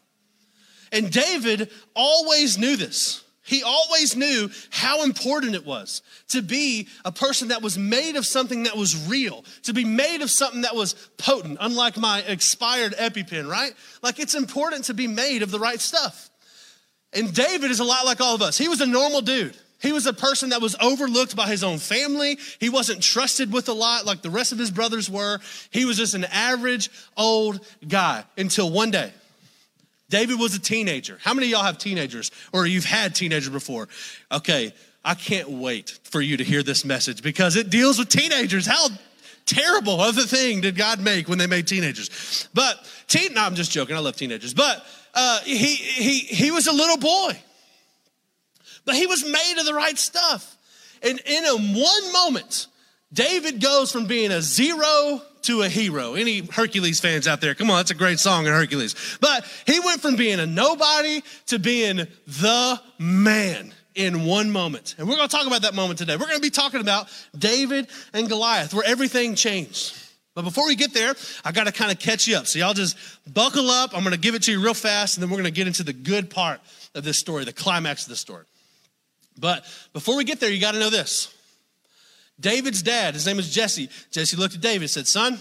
And 0.90 1.10
David 1.10 1.70
always 1.94 2.58
knew 2.58 2.76
this. 2.76 3.22
He 3.48 3.62
always 3.62 4.14
knew 4.14 4.50
how 4.68 5.04
important 5.04 5.54
it 5.54 5.64
was 5.64 6.02
to 6.28 6.42
be 6.42 6.86
a 7.02 7.10
person 7.10 7.48
that 7.48 7.62
was 7.62 7.78
made 7.78 8.16
of 8.16 8.26
something 8.26 8.64
that 8.64 8.76
was 8.76 9.08
real, 9.08 9.42
to 9.62 9.72
be 9.72 9.86
made 9.86 10.20
of 10.20 10.30
something 10.30 10.60
that 10.60 10.76
was 10.76 10.92
potent, 11.16 11.56
unlike 11.58 11.96
my 11.96 12.20
expired 12.20 12.92
EpiPen, 12.92 13.48
right? 13.48 13.72
Like 14.02 14.18
it's 14.18 14.34
important 14.34 14.84
to 14.84 14.94
be 14.94 15.06
made 15.06 15.42
of 15.42 15.50
the 15.50 15.58
right 15.58 15.80
stuff. 15.80 16.28
And 17.14 17.32
David 17.32 17.70
is 17.70 17.80
a 17.80 17.84
lot 17.84 18.04
like 18.04 18.20
all 18.20 18.34
of 18.34 18.42
us. 18.42 18.58
He 18.58 18.68
was 18.68 18.82
a 18.82 18.86
normal 18.86 19.22
dude. 19.22 19.56
He 19.80 19.92
was 19.92 20.06
a 20.06 20.12
person 20.12 20.50
that 20.50 20.60
was 20.60 20.76
overlooked 20.78 21.34
by 21.34 21.46
his 21.46 21.64
own 21.64 21.78
family. 21.78 22.36
He 22.60 22.68
wasn't 22.68 23.02
trusted 23.02 23.50
with 23.50 23.70
a 23.70 23.72
lot 23.72 24.04
like 24.04 24.20
the 24.20 24.28
rest 24.28 24.52
of 24.52 24.58
his 24.58 24.70
brothers 24.70 25.08
were. 25.08 25.38
He 25.70 25.86
was 25.86 25.96
just 25.96 26.12
an 26.12 26.24
average 26.24 26.90
old 27.16 27.66
guy 27.86 28.24
until 28.36 28.70
one 28.70 28.90
day 28.90 29.10
David 30.10 30.38
was 30.38 30.54
a 30.54 30.58
teenager. 30.58 31.18
How 31.22 31.34
many 31.34 31.48
of 31.48 31.50
y'all 31.52 31.64
have 31.64 31.78
teenagers 31.78 32.30
or 32.52 32.66
you've 32.66 32.84
had 32.84 33.14
teenagers 33.14 33.50
before? 33.50 33.88
Okay, 34.32 34.72
I 35.04 35.14
can't 35.14 35.50
wait 35.50 35.98
for 36.04 36.20
you 36.20 36.38
to 36.38 36.44
hear 36.44 36.62
this 36.62 36.84
message 36.84 37.22
because 37.22 37.56
it 37.56 37.70
deals 37.70 37.98
with 37.98 38.08
teenagers. 38.08 38.66
How 38.66 38.88
terrible 39.46 40.00
of 40.00 40.16
a 40.16 40.22
thing 40.22 40.60
did 40.60 40.76
God 40.76 41.00
make 41.00 41.28
when 41.28 41.38
they 41.38 41.46
made 41.46 41.66
teenagers? 41.66 42.48
But 42.54 42.76
teen, 43.06 43.34
no, 43.34 43.42
I'm 43.42 43.54
just 43.54 43.70
joking. 43.70 43.96
I 43.96 43.98
love 44.00 44.16
teenagers. 44.16 44.54
But 44.54 44.84
uh, 45.14 45.40
he 45.40 45.74
he 45.74 46.18
he 46.18 46.50
was 46.50 46.66
a 46.66 46.72
little 46.72 46.98
boy, 46.98 47.32
but 48.84 48.94
he 48.94 49.06
was 49.06 49.24
made 49.24 49.56
of 49.58 49.66
the 49.66 49.74
right 49.74 49.98
stuff. 49.98 50.56
And 51.02 51.20
in 51.24 51.44
a 51.44 51.56
one 51.56 52.12
moment, 52.12 52.66
David 53.12 53.60
goes 53.60 53.92
from 53.92 54.06
being 54.06 54.30
a 54.30 54.42
zero 54.42 55.22
to 55.48 55.62
a 55.62 55.68
hero. 55.68 56.12
Any 56.14 56.40
Hercules 56.40 57.00
fans 57.00 57.26
out 57.26 57.40
there? 57.40 57.54
Come 57.54 57.70
on, 57.70 57.78
that's 57.78 57.90
a 57.90 57.94
great 57.94 58.18
song 58.18 58.46
in 58.46 58.52
Hercules. 58.52 58.94
But 59.18 59.46
he 59.66 59.80
went 59.80 60.02
from 60.02 60.14
being 60.14 60.40
a 60.40 60.46
nobody 60.46 61.22
to 61.46 61.58
being 61.58 62.06
the 62.26 62.80
man 62.98 63.72
in 63.94 64.26
one 64.26 64.50
moment. 64.50 64.94
And 64.98 65.08
we're 65.08 65.16
going 65.16 65.26
to 65.26 65.34
talk 65.34 65.46
about 65.46 65.62
that 65.62 65.74
moment 65.74 65.98
today. 65.98 66.16
We're 66.16 66.26
going 66.26 66.36
to 66.36 66.42
be 66.42 66.50
talking 66.50 66.82
about 66.82 67.08
David 67.36 67.88
and 68.12 68.28
Goliath, 68.28 68.74
where 68.74 68.84
everything 68.84 69.34
changed. 69.34 69.96
But 70.34 70.42
before 70.42 70.66
we 70.66 70.76
get 70.76 70.92
there, 70.92 71.14
I 71.46 71.52
got 71.52 71.64
to 71.64 71.72
kind 71.72 71.90
of 71.90 71.98
catch 71.98 72.28
you 72.28 72.36
up. 72.36 72.46
So 72.46 72.58
y'all 72.58 72.74
just 72.74 72.98
buckle 73.26 73.70
up. 73.70 73.96
I'm 73.96 74.02
going 74.02 74.14
to 74.14 74.20
give 74.20 74.34
it 74.34 74.42
to 74.42 74.52
you 74.52 74.62
real 74.62 74.74
fast, 74.74 75.16
and 75.16 75.22
then 75.22 75.30
we're 75.30 75.38
going 75.38 75.44
to 75.44 75.50
get 75.50 75.66
into 75.66 75.82
the 75.82 75.94
good 75.94 76.28
part 76.28 76.60
of 76.94 77.04
this 77.04 77.18
story, 77.18 77.46
the 77.46 77.54
climax 77.54 78.02
of 78.02 78.10
the 78.10 78.16
story. 78.16 78.44
But 79.38 79.64
before 79.94 80.14
we 80.14 80.24
get 80.24 80.40
there, 80.40 80.50
you 80.50 80.60
got 80.60 80.72
to 80.72 80.78
know 80.78 80.90
this. 80.90 81.34
David's 82.40 82.82
dad, 82.82 83.14
his 83.14 83.26
name 83.26 83.38
is 83.38 83.52
Jesse. 83.52 83.88
Jesse 84.10 84.36
looked 84.36 84.54
at 84.54 84.60
David 84.60 84.82
and 84.82 84.90
said, 84.90 85.06
Son, 85.06 85.40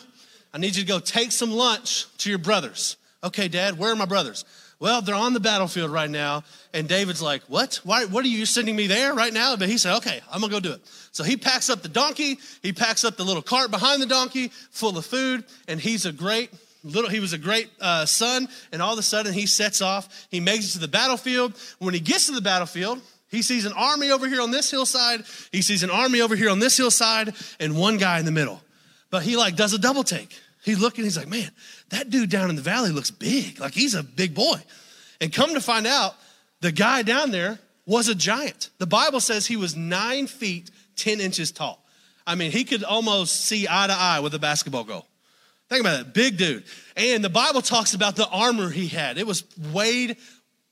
I 0.54 0.58
need 0.58 0.76
you 0.76 0.84
to 0.84 0.88
go 0.88 1.00
take 1.00 1.32
some 1.32 1.52
lunch 1.52 2.06
to 2.20 2.30
your 2.30 2.40
brothers. 2.40 2.98
Okay, 3.24 3.48
dad, 3.48 3.78
where 3.78 3.92
are 3.92 3.96
my 3.96 4.06
brothers? 4.06 4.46
Well, 4.80 5.02
they're 5.02 5.16
on 5.16 5.34
the 5.34 5.40
battlefield 5.40 5.90
right 5.90 6.10
now. 6.10 6.44
And 6.74 6.88
David's 6.88 7.22
like, 7.22 7.42
What? 7.48 7.80
Why, 7.84 8.06
what 8.06 8.24
are 8.24 8.28
you 8.28 8.46
sending 8.46 8.76
me 8.76 8.88
there 8.88 9.14
right 9.14 9.34
now? 9.34 9.56
But 9.56 9.70
he 9.70 9.78
said, 9.78 9.98
Okay, 9.98 10.22
I'm 10.32 10.42
gonna 10.42 10.52
go 10.52 10.60
do 10.60 10.74
it. 10.74 10.82
So 11.12 11.24
he 11.24 11.36
packs 11.36 11.70
up 11.70 11.82
the 11.82 11.90
donkey, 11.90 12.40
he 12.62 12.74
packs 12.74 13.04
up 13.04 13.18
the 13.18 13.24
little 13.24 13.42
cart 13.42 13.72
behind 13.72 14.02
the 14.02 14.08
donkey 14.08 14.50
full 14.70 14.98
of 14.98 15.06
food, 15.06 15.44
and 15.68 15.80
he's 15.80 16.06
a 16.06 16.12
great 16.12 16.52
little 16.84 17.10
he 17.10 17.20
was 17.20 17.34
a 17.34 17.38
great 17.38 17.70
uh, 17.82 18.06
son 18.06 18.48
and 18.72 18.82
all 18.82 18.94
of 18.94 19.00
a 19.00 19.04
sudden 19.04 19.34
he 19.34 19.46
sets 19.46 19.82
off 19.82 20.28
he 20.30 20.40
makes 20.40 20.70
it 20.70 20.72
to 20.74 20.80
the 20.80 20.88
battlefield 20.88 21.54
when 21.80 21.94
he 21.94 22.00
gets 22.00 22.28
to 22.28 22.32
the 22.32 22.40
battlefield 22.40 23.02
he 23.30 23.42
sees 23.42 23.66
an 23.66 23.74
army 23.74 24.12
over 24.12 24.28
here 24.28 24.42
on 24.42 24.52
this 24.52 24.72
hillside. 24.72 25.26
He 25.52 25.62
sees 25.62 25.84
an 25.84 25.90
army 25.90 26.22
over 26.22 26.36
here 26.36 26.50
on 26.50 26.60
this 26.60 26.78
hillside 26.78 27.34
and 27.60 27.78
one 27.78 27.98
guy 27.98 28.20
in 28.20 28.26
the 28.26 28.32
middle. 28.32 28.62
But 29.10 29.24
he 29.24 29.36
like 29.36 29.56
does 29.56 29.74
a 29.74 29.80
double 29.80 30.04
take. 30.04 30.38
He's 30.64 30.80
looking, 30.80 31.04
he's 31.04 31.18
like, 31.18 31.28
man, 31.28 31.50
that 31.90 32.10
dude 32.10 32.30
down 32.30 32.50
in 32.50 32.56
the 32.56 32.62
valley 32.62 32.92
looks 32.92 33.12
big. 33.12 33.60
Like 33.60 33.74
he's 33.74 33.94
a 33.94 34.04
big 34.04 34.34
boy. 34.34 34.62
And 35.22 35.32
come 35.32 35.54
to 35.54 35.62
find 35.62 35.88
out, 35.88 36.16
the 36.62 36.72
guy 36.72 37.04
down 37.04 37.32
there 37.32 37.60
was 37.86 38.08
a 38.08 38.16
giant. 38.16 38.70
The 38.80 38.88
Bible 38.88 39.20
says 39.20 39.46
he 39.46 39.58
was 39.58 39.76
nine 39.76 40.28
feet, 40.28 40.72
10 40.98 41.22
inches 41.22 41.52
tall. 41.52 41.84
I 42.26 42.36
mean, 42.36 42.52
he 42.52 42.64
could 42.64 42.84
almost 42.84 43.46
see 43.46 43.68
eye 43.70 43.88
to 43.88 43.94
eye 43.94 44.20
with 44.20 44.34
a 44.34 44.40
basketball 44.40 44.84
goal. 44.84 45.06
Think 45.70 45.82
about 45.82 45.98
that, 45.98 46.14
big 46.14 46.38
dude. 46.38 46.64
And 46.96 47.24
the 47.24 47.30
Bible 47.30 47.62
talks 47.62 47.94
about 47.94 48.16
the 48.16 48.28
armor 48.28 48.70
he 48.70 48.88
had. 48.88 49.18
It 49.18 49.28
was 49.28 49.44
weighed 49.72 50.18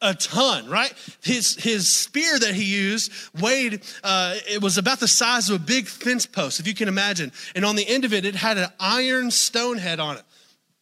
a 0.02 0.14
ton, 0.14 0.70
right? 0.70 0.94
His, 1.24 1.56
his 1.56 1.96
spear 1.96 2.38
that 2.38 2.54
he 2.54 2.64
used 2.64 3.12
weighed, 3.40 3.82
uh, 4.04 4.36
it 4.48 4.62
was 4.62 4.78
about 4.78 5.00
the 5.00 5.08
size 5.08 5.50
of 5.50 5.62
a 5.62 5.64
big 5.64 5.88
fence 5.88 6.26
post, 6.26 6.60
if 6.60 6.68
you 6.68 6.74
can 6.74 6.88
imagine. 6.88 7.32
And 7.56 7.66
on 7.66 7.76
the 7.76 7.88
end 7.88 8.06
of 8.06 8.14
it, 8.14 8.26
it 8.26 8.36
had 8.36 8.58
an 8.58 8.70
iron 8.80 9.32
stone 9.32 9.78
head 9.78 10.00
on 10.00 10.18
it 10.18 10.24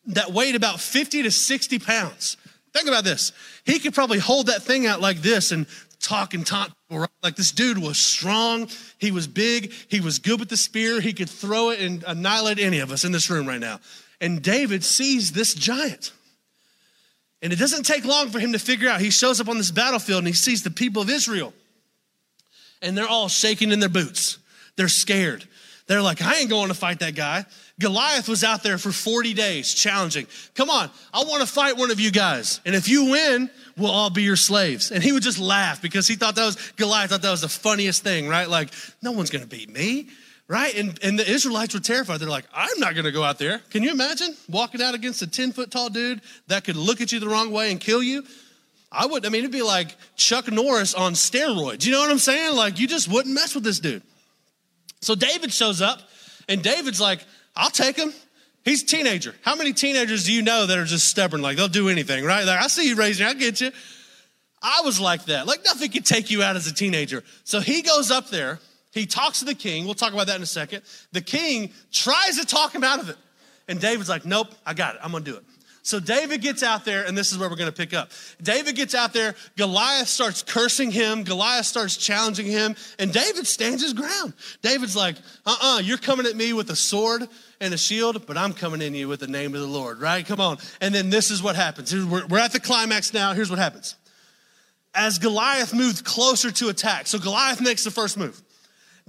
that 0.08 0.34
weighed 0.34 0.56
about 0.56 0.80
50 0.80 1.24
to 1.24 1.32
60 1.32 1.80
pounds. 1.80 2.38
Think 2.74 2.88
about 2.88 3.04
this. 3.04 3.32
He 3.66 3.80
could 3.80 3.94
probably 3.94 4.20
hold 4.20 4.48
that 4.48 4.64
thing 4.64 4.88
out 4.88 5.00
like 5.00 5.22
this 5.22 5.52
and 5.52 5.68
talk 6.00 6.34
and 6.34 6.46
people. 6.46 7.08
Like 7.22 7.36
this 7.36 7.52
dude 7.52 7.78
was 7.78 7.98
strong. 7.98 8.68
He 8.98 9.12
was 9.12 9.28
big. 9.28 9.72
He 9.88 10.02
was 10.02 10.20
good 10.20 10.40
with 10.40 10.50
the 10.50 10.58
spear. 10.58 11.00
He 11.00 11.14
could 11.14 11.30
throw 11.30 11.70
it 11.70 11.80
and 11.80 12.04
annihilate 12.06 12.60
any 12.60 12.80
of 12.80 12.92
us 12.92 13.06
in 13.06 13.12
this 13.12 13.30
room 13.30 13.48
right 13.48 13.60
now. 13.60 13.80
And 14.20 14.42
David 14.42 14.84
sees 14.84 15.32
this 15.32 15.54
giant. 15.54 16.12
And 17.44 17.52
it 17.52 17.60
doesn't 17.60 17.84
take 17.84 18.06
long 18.06 18.30
for 18.30 18.40
him 18.40 18.54
to 18.54 18.60
figure 18.60 18.90
out. 18.90 19.02
He 19.02 19.12
shows 19.12 19.42
up 19.42 19.50
on 19.50 19.58
this 19.58 19.70
battlefield 19.70 20.20
and 20.20 20.28
he 20.28 20.34
sees 20.34 20.64
the 20.64 20.72
people 20.72 21.02
of 21.02 21.10
Israel. 21.10 21.54
And 22.82 22.98
they're 22.98 23.08
all 23.08 23.28
shaking 23.28 23.72
in 23.72 23.82
their 23.82 23.90
boots. 23.90 24.38
They're 24.78 24.88
scared. 24.88 25.46
They're 25.88 26.02
like, 26.02 26.22
I 26.22 26.38
ain't 26.38 26.50
going 26.50 26.70
to 26.70 26.74
fight 26.74 27.00
that 27.00 27.16
guy. 27.16 27.46
Goliath 27.80 28.30
was 28.30 28.46
out 28.46 28.64
there 28.64 28.78
for 28.78 28.94
40 28.94 29.34
days 29.34 29.74
challenging. 29.74 30.26
Come 30.56 30.70
on, 30.70 30.90
I 31.14 31.24
want 31.26 31.42
to 31.42 31.48
fight 31.48 31.76
one 31.76 31.92
of 31.92 32.00
you 32.00 32.12
guys. 32.12 32.62
And 32.66 32.76
if 32.76 32.88
you 32.88 33.12
win, 33.12 33.50
we'll 33.78 33.92
all 33.92 34.10
be 34.10 34.24
your 34.24 34.38
slaves. 34.38 34.92
And 34.92 35.04
he 35.04 35.12
would 35.12 35.24
just 35.24 35.40
laugh 35.40 35.82
because 35.82 36.08
he 36.08 36.16
thought 36.16 36.36
that 36.36 36.46
was, 36.46 36.72
Goliath 36.78 37.10
thought 37.10 37.24
that 37.24 37.32
was 37.32 37.42
the 37.42 37.50
funniest 37.50 38.04
thing, 38.04 38.30
right? 38.30 38.48
Like, 38.48 38.70
no 39.02 39.12
one's 39.12 39.30
going 39.30 39.44
to 39.44 39.50
beat 39.50 39.70
me 39.70 40.08
right? 40.48 40.76
And, 40.76 41.00
and 41.04 41.18
the 41.18 41.30
Israelites 41.30 41.74
were 41.74 41.80
terrified. 41.80 42.20
They're 42.20 42.30
like, 42.30 42.46
I'm 42.54 42.80
not 42.80 42.94
going 42.94 43.06
to 43.06 43.12
go 43.12 43.24
out 43.24 43.40
there. 43.40 43.60
Can 43.70 43.84
you 43.84 43.92
imagine 43.92 44.36
walking 44.50 44.82
out 44.82 44.96
against 44.96 45.22
a 45.22 45.28
10 45.28 45.52
foot 45.52 45.72
tall 45.72 45.90
dude 45.90 46.22
that 46.48 46.64
could 46.64 46.76
look 46.76 47.02
at 47.02 47.12
you 47.12 47.20
the 47.20 47.30
wrong 47.30 47.52
way 47.52 47.72
and 47.72 47.80
kill 47.80 48.04
you? 48.04 48.24
I 48.92 49.08
would, 49.08 49.26
I 49.26 49.30
mean, 49.30 49.40
it'd 49.40 49.52
be 49.52 49.64
like 49.64 49.96
Chuck 50.16 50.52
Norris 50.52 50.94
on 50.94 51.14
steroids. 51.14 51.86
You 51.86 51.92
know 51.92 52.00
what 52.00 52.12
I'm 52.12 52.20
saying? 52.20 52.56
Like, 52.56 52.80
you 52.80 52.88
just 52.88 53.08
wouldn't 53.08 53.34
mess 53.34 53.56
with 53.56 53.64
this 53.64 53.80
dude. 53.80 54.04
So 55.02 55.16
David 55.16 55.52
shows 55.52 55.82
up, 55.82 56.00
and 56.48 56.62
David's 56.62 57.02
like, 57.02 57.26
I'll 57.56 57.72
take 57.72 57.98
him. 57.98 58.14
He's 58.64 58.84
a 58.84 58.86
teenager. 58.86 59.34
How 59.42 59.56
many 59.56 59.74
teenagers 59.74 60.26
do 60.26 60.32
you 60.32 60.42
know 60.42 60.68
that 60.68 60.78
are 60.78 60.86
just 60.86 61.10
stubborn? 61.10 61.42
Like, 61.42 61.58
they'll 61.58 61.68
do 61.68 61.90
anything, 61.90 62.24
right? 62.24 62.46
Like, 62.46 62.62
I 62.62 62.68
see 62.68 62.88
you 62.88 62.96
raising, 62.96 63.26
I 63.26 63.34
get 63.34 63.60
you. 63.60 63.72
I 64.62 64.82
was 64.86 65.00
like 65.00 65.26
that. 65.26 65.48
Like, 65.48 65.66
nothing 65.66 65.92
could 65.92 66.06
take 66.06 66.32
you 66.32 66.42
out 66.44 66.56
as 66.56 66.68
a 66.68 66.74
teenager. 66.74 67.24
So 67.44 67.60
he 67.60 67.82
goes 67.82 68.12
up 68.12 68.30
there 68.30 68.60
he 68.94 69.06
talks 69.06 69.40
to 69.40 69.46
the 69.46 69.56
king. 69.56 69.86
We'll 69.86 69.96
talk 69.96 70.14
about 70.14 70.28
that 70.28 70.36
in 70.36 70.44
a 70.44 70.46
second. 70.46 70.84
The 71.12 71.22
king 71.22 71.72
tries 71.92 72.38
to 72.38 72.46
talk 72.46 72.74
him 72.74 72.84
out 72.84 73.00
of 73.00 73.10
it. 73.10 73.18
And 73.68 73.80
David's 73.80 74.10
like, 74.10 74.26
nope, 74.26 74.48
I 74.66 74.74
got 74.74 74.96
it. 74.96 75.02
I'm 75.04 75.12
going 75.12 75.24
to 75.24 75.32
do 75.32 75.38
it. 75.38 75.44
So 75.86 76.00
David 76.00 76.40
gets 76.40 76.64
out 76.64 76.86
there, 76.86 77.06
and 77.06 77.18
this 77.18 77.34
is 77.34 77.38
where 77.38 77.50
we're 77.50 77.58
going 77.58 77.72
to 77.72 77.76
pick 77.76 77.94
up. 77.94 78.10
David 78.42 78.78
gets 78.78 78.96
out 78.96 79.12
there. 79.12 79.36
Goliath 79.58 80.08
starts 80.08 80.42
cursing 80.42 80.92
him. 80.92 81.24
Goliath 81.24 81.66
starts 81.66 81.98
challenging 81.98 82.46
him, 82.46 82.76
and 83.00 83.12
David 83.12 83.46
stands 83.46 83.84
his 83.84 83.92
ground. 83.92 84.34
David's 84.62 84.96
like, 84.96 85.18
uh 85.46 85.50
uh-uh, 85.50 85.76
uh, 85.76 85.80
you 85.80 85.96
are 85.96 85.98
coming 85.98 86.26
at 86.26 86.38
me 86.38 86.54
with 86.54 86.70
a 86.70 86.76
sword 86.76 87.28
and 87.60 87.74
a 87.74 87.78
shield, 87.78 88.26
but 88.28 88.38
I'm 88.38 88.54
coming 88.54 88.82
in 88.82 88.94
you 88.94 89.10
with 89.10 89.20
the 89.20 89.28
name 89.28 89.56
of 89.56 89.62
the 89.62 89.68
Lord, 89.68 90.00
right? 90.00 90.26
Come 90.26 90.40
on. 90.40 90.58
And 90.80 90.94
then 90.94 91.10
this 91.10 91.32
is 91.32 91.42
what 91.42 91.56
happens. 91.56 91.94
We're, 91.94 92.28
we're 92.28 92.40
at 92.40 92.54
the 92.54 92.60
climax 92.60 93.14
now. 93.14 93.34
Here's 93.34 93.50
what 93.50 93.60
happens. 93.60 93.96
As 94.94 95.18
Goliath 95.18 95.74
moves 95.74 96.02
closer 96.02 96.52
to 96.52 96.70
attack, 96.70 97.08
so 97.08 97.18
Goliath 97.18 97.60
makes 97.60 97.84
the 97.84 97.92
first 97.92 98.18
move. 98.18 98.42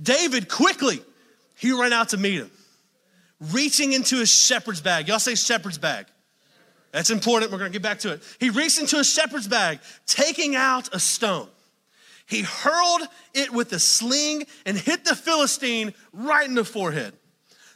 David 0.02 0.48
quickly, 0.48 1.02
he 1.56 1.72
ran 1.72 1.92
out 1.92 2.10
to 2.10 2.16
meet 2.16 2.40
him, 2.40 2.50
reaching 3.52 3.92
into 3.92 4.16
his 4.16 4.30
shepherd's 4.30 4.80
bag. 4.80 5.08
Y'all 5.08 5.18
say 5.18 5.34
shepherd's 5.34 5.78
bag. 5.78 6.06
That's 6.92 7.10
important. 7.10 7.50
We're 7.50 7.58
going 7.58 7.72
to 7.72 7.78
get 7.78 7.82
back 7.82 7.98
to 8.00 8.12
it. 8.12 8.22
He 8.38 8.50
reached 8.50 8.78
into 8.78 8.96
his 8.96 9.12
shepherd's 9.12 9.48
bag, 9.48 9.80
taking 10.06 10.54
out 10.54 10.94
a 10.94 11.00
stone. 11.00 11.48
He 12.26 12.42
hurled 12.42 13.08
it 13.34 13.52
with 13.52 13.72
a 13.72 13.78
sling 13.78 14.44
and 14.64 14.76
hit 14.76 15.04
the 15.04 15.16
Philistine 15.16 15.92
right 16.12 16.48
in 16.48 16.54
the 16.54 16.64
forehead. 16.64 17.12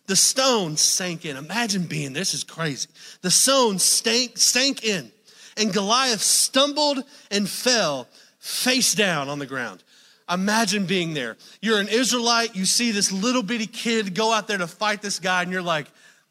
The 0.07 0.17
stone 0.17 0.77
sank 0.77 1.27
in. 1.27 1.37
Imagine 1.37 1.83
being 1.83 2.15
this 2.15 2.33
is 2.33 2.45
crazy. 2.45 2.89
The 3.21 3.31
stone 3.31 3.79
stank, 3.79 4.39
sank 4.39 4.85
in, 4.85 5.13
and 5.57 5.73
Goliath 5.73 6.23
stumbled 6.23 7.05
and 7.31 7.49
fell 7.49 8.09
face 8.39 8.95
down 8.95 9.29
on 9.29 9.39
the 9.39 9.47
ground. 9.47 9.83
Imagine 10.31 10.87
being 10.87 11.15
there. 11.15 11.37
You're 11.63 11.81
an 11.81 11.89
Israelite, 11.89 12.55
you 12.55 12.65
see 12.65 12.91
this 12.91 13.11
little 13.11 13.43
bitty 13.43 13.67
kid 13.67 14.15
go 14.15 14.33
out 14.33 14.47
there 14.49 14.59
to 14.59 14.67
fight 14.67 15.03
this 15.03 15.19
guy, 15.19 15.43
and 15.43 15.51
you're 15.51 15.63
like, 15.63 15.87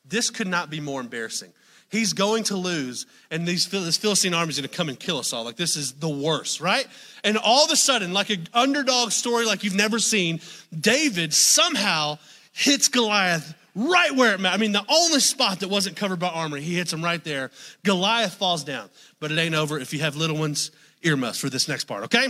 this 0.05 0.29
could 0.29 0.47
not 0.47 0.69
be 0.69 0.79
more 0.79 1.01
embarrassing. 1.01 1.51
He's 1.89 2.13
going 2.13 2.43
to 2.45 2.57
lose, 2.57 3.05
and 3.31 3.47
these, 3.47 3.67
this 3.69 3.97
Philistine 3.97 4.33
army 4.33 4.49
is 4.49 4.59
going 4.59 4.69
to 4.69 4.75
come 4.75 4.89
and 4.89 4.99
kill 4.99 5.19
us 5.19 5.31
all. 5.31 5.45
Like, 5.45 5.55
this 5.55 5.77
is 5.77 5.93
the 5.93 6.09
worst, 6.09 6.59
right? 6.59 6.85
And 7.23 7.37
all 7.37 7.63
of 7.63 7.71
a 7.71 7.77
sudden, 7.77 8.13
like 8.13 8.29
an 8.29 8.47
underdog 8.53 9.11
story 9.11 9.45
like 9.45 9.63
you've 9.63 9.75
never 9.75 9.97
seen, 9.97 10.41
David 10.77 11.33
somehow 11.33 12.17
hits 12.51 12.89
Goliath 12.89 13.53
right 13.73 14.13
where 14.13 14.33
it 14.33 14.39
mattered. 14.39 14.55
I 14.55 14.57
mean, 14.57 14.73
the 14.73 14.85
only 14.89 15.21
spot 15.21 15.61
that 15.61 15.69
wasn't 15.69 15.95
covered 15.95 16.19
by 16.19 16.27
armor, 16.27 16.57
he 16.57 16.75
hits 16.75 16.91
him 16.91 17.03
right 17.03 17.23
there. 17.23 17.51
Goliath 17.85 18.33
falls 18.33 18.63
down, 18.65 18.89
but 19.19 19.31
it 19.31 19.37
ain't 19.37 19.55
over. 19.55 19.79
If 19.79 19.93
you 19.93 19.99
have 19.99 20.15
little 20.15 20.37
ones, 20.37 20.71
earmuffs 21.03 21.39
for 21.39 21.49
this 21.49 21.67
next 21.67 21.85
part, 21.85 22.03
okay? 22.05 22.29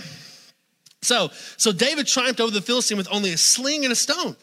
So, 1.02 1.30
so 1.58 1.72
David 1.72 2.08
triumphed 2.08 2.40
over 2.40 2.52
the 2.52 2.62
Philistine 2.62 2.98
with 2.98 3.08
only 3.12 3.32
a 3.34 3.38
sling 3.38 3.84
and 3.84 3.92
a 3.92 3.96
stone, 3.96 4.36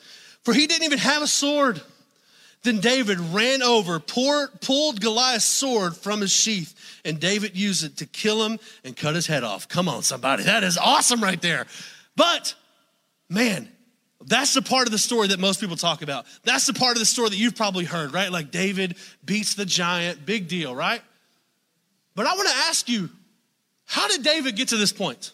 for 0.43 0.55
he 0.55 0.67
didn't 0.67 0.85
even 0.85 0.99
have 0.99 1.23
a 1.23 1.27
sword. 1.27 1.81
Then 2.63 2.81
David 2.81 3.21
ran 3.21 3.63
over, 3.63 4.01
pour, 4.01 4.49
pulled 4.63 5.01
Goliath's 5.01 5.45
sword 5.45 5.97
from 5.97 6.23
his 6.23 6.33
sheath, 6.33 7.01
and 7.05 7.21
David 7.21 7.57
used 7.57 7.85
it 7.85 7.99
to 7.99 8.07
kill 8.07 8.43
him 8.43 8.59
and 8.85 8.97
cut 8.97 9.15
his 9.15 9.27
head 9.27 9.45
off. 9.45 9.69
Come 9.69 9.89
on, 9.89 10.03
somebody. 10.03 10.45
That 10.45 10.65
is 10.65 10.79
awesome 10.79 11.23
right 11.23 11.41
there. 11.43 11.67
But, 12.17 12.55
man, 13.29 13.69
that's 14.27 14.55
the 14.55 14.63
part 14.63 14.87
of 14.87 14.93
the 14.93 14.99
story 14.99 15.29
that 15.29 15.39
most 15.39 15.61
people 15.61 15.77
talk 15.77 16.01
about. 16.01 16.25
That's 16.45 16.67
the 16.67 16.73
part 16.73 16.93
of 16.93 17.01
the 17.01 17.05
story 17.05 17.29
that 17.29 17.37
you've 17.37 17.57
probably 17.57 17.85
heard, 17.85 18.15
right? 18.15 18.33
Like 18.33 18.51
David 18.51 18.97
beats 19.23 19.55
the 19.55 19.67
giant, 19.67 20.25
big 20.25 20.49
deal, 20.49 20.75
right? 20.75 21.03
But 22.15 22.27
I 22.27 22.35
want 22.35 22.49
to 22.49 22.55
ask 22.69 22.89
you, 22.89 23.11
how 23.85 24.09
did 24.09 24.23
David 24.23 24.57
get 24.57 24.69
to 24.69 24.79
this 24.79 24.93
point? 24.93 25.33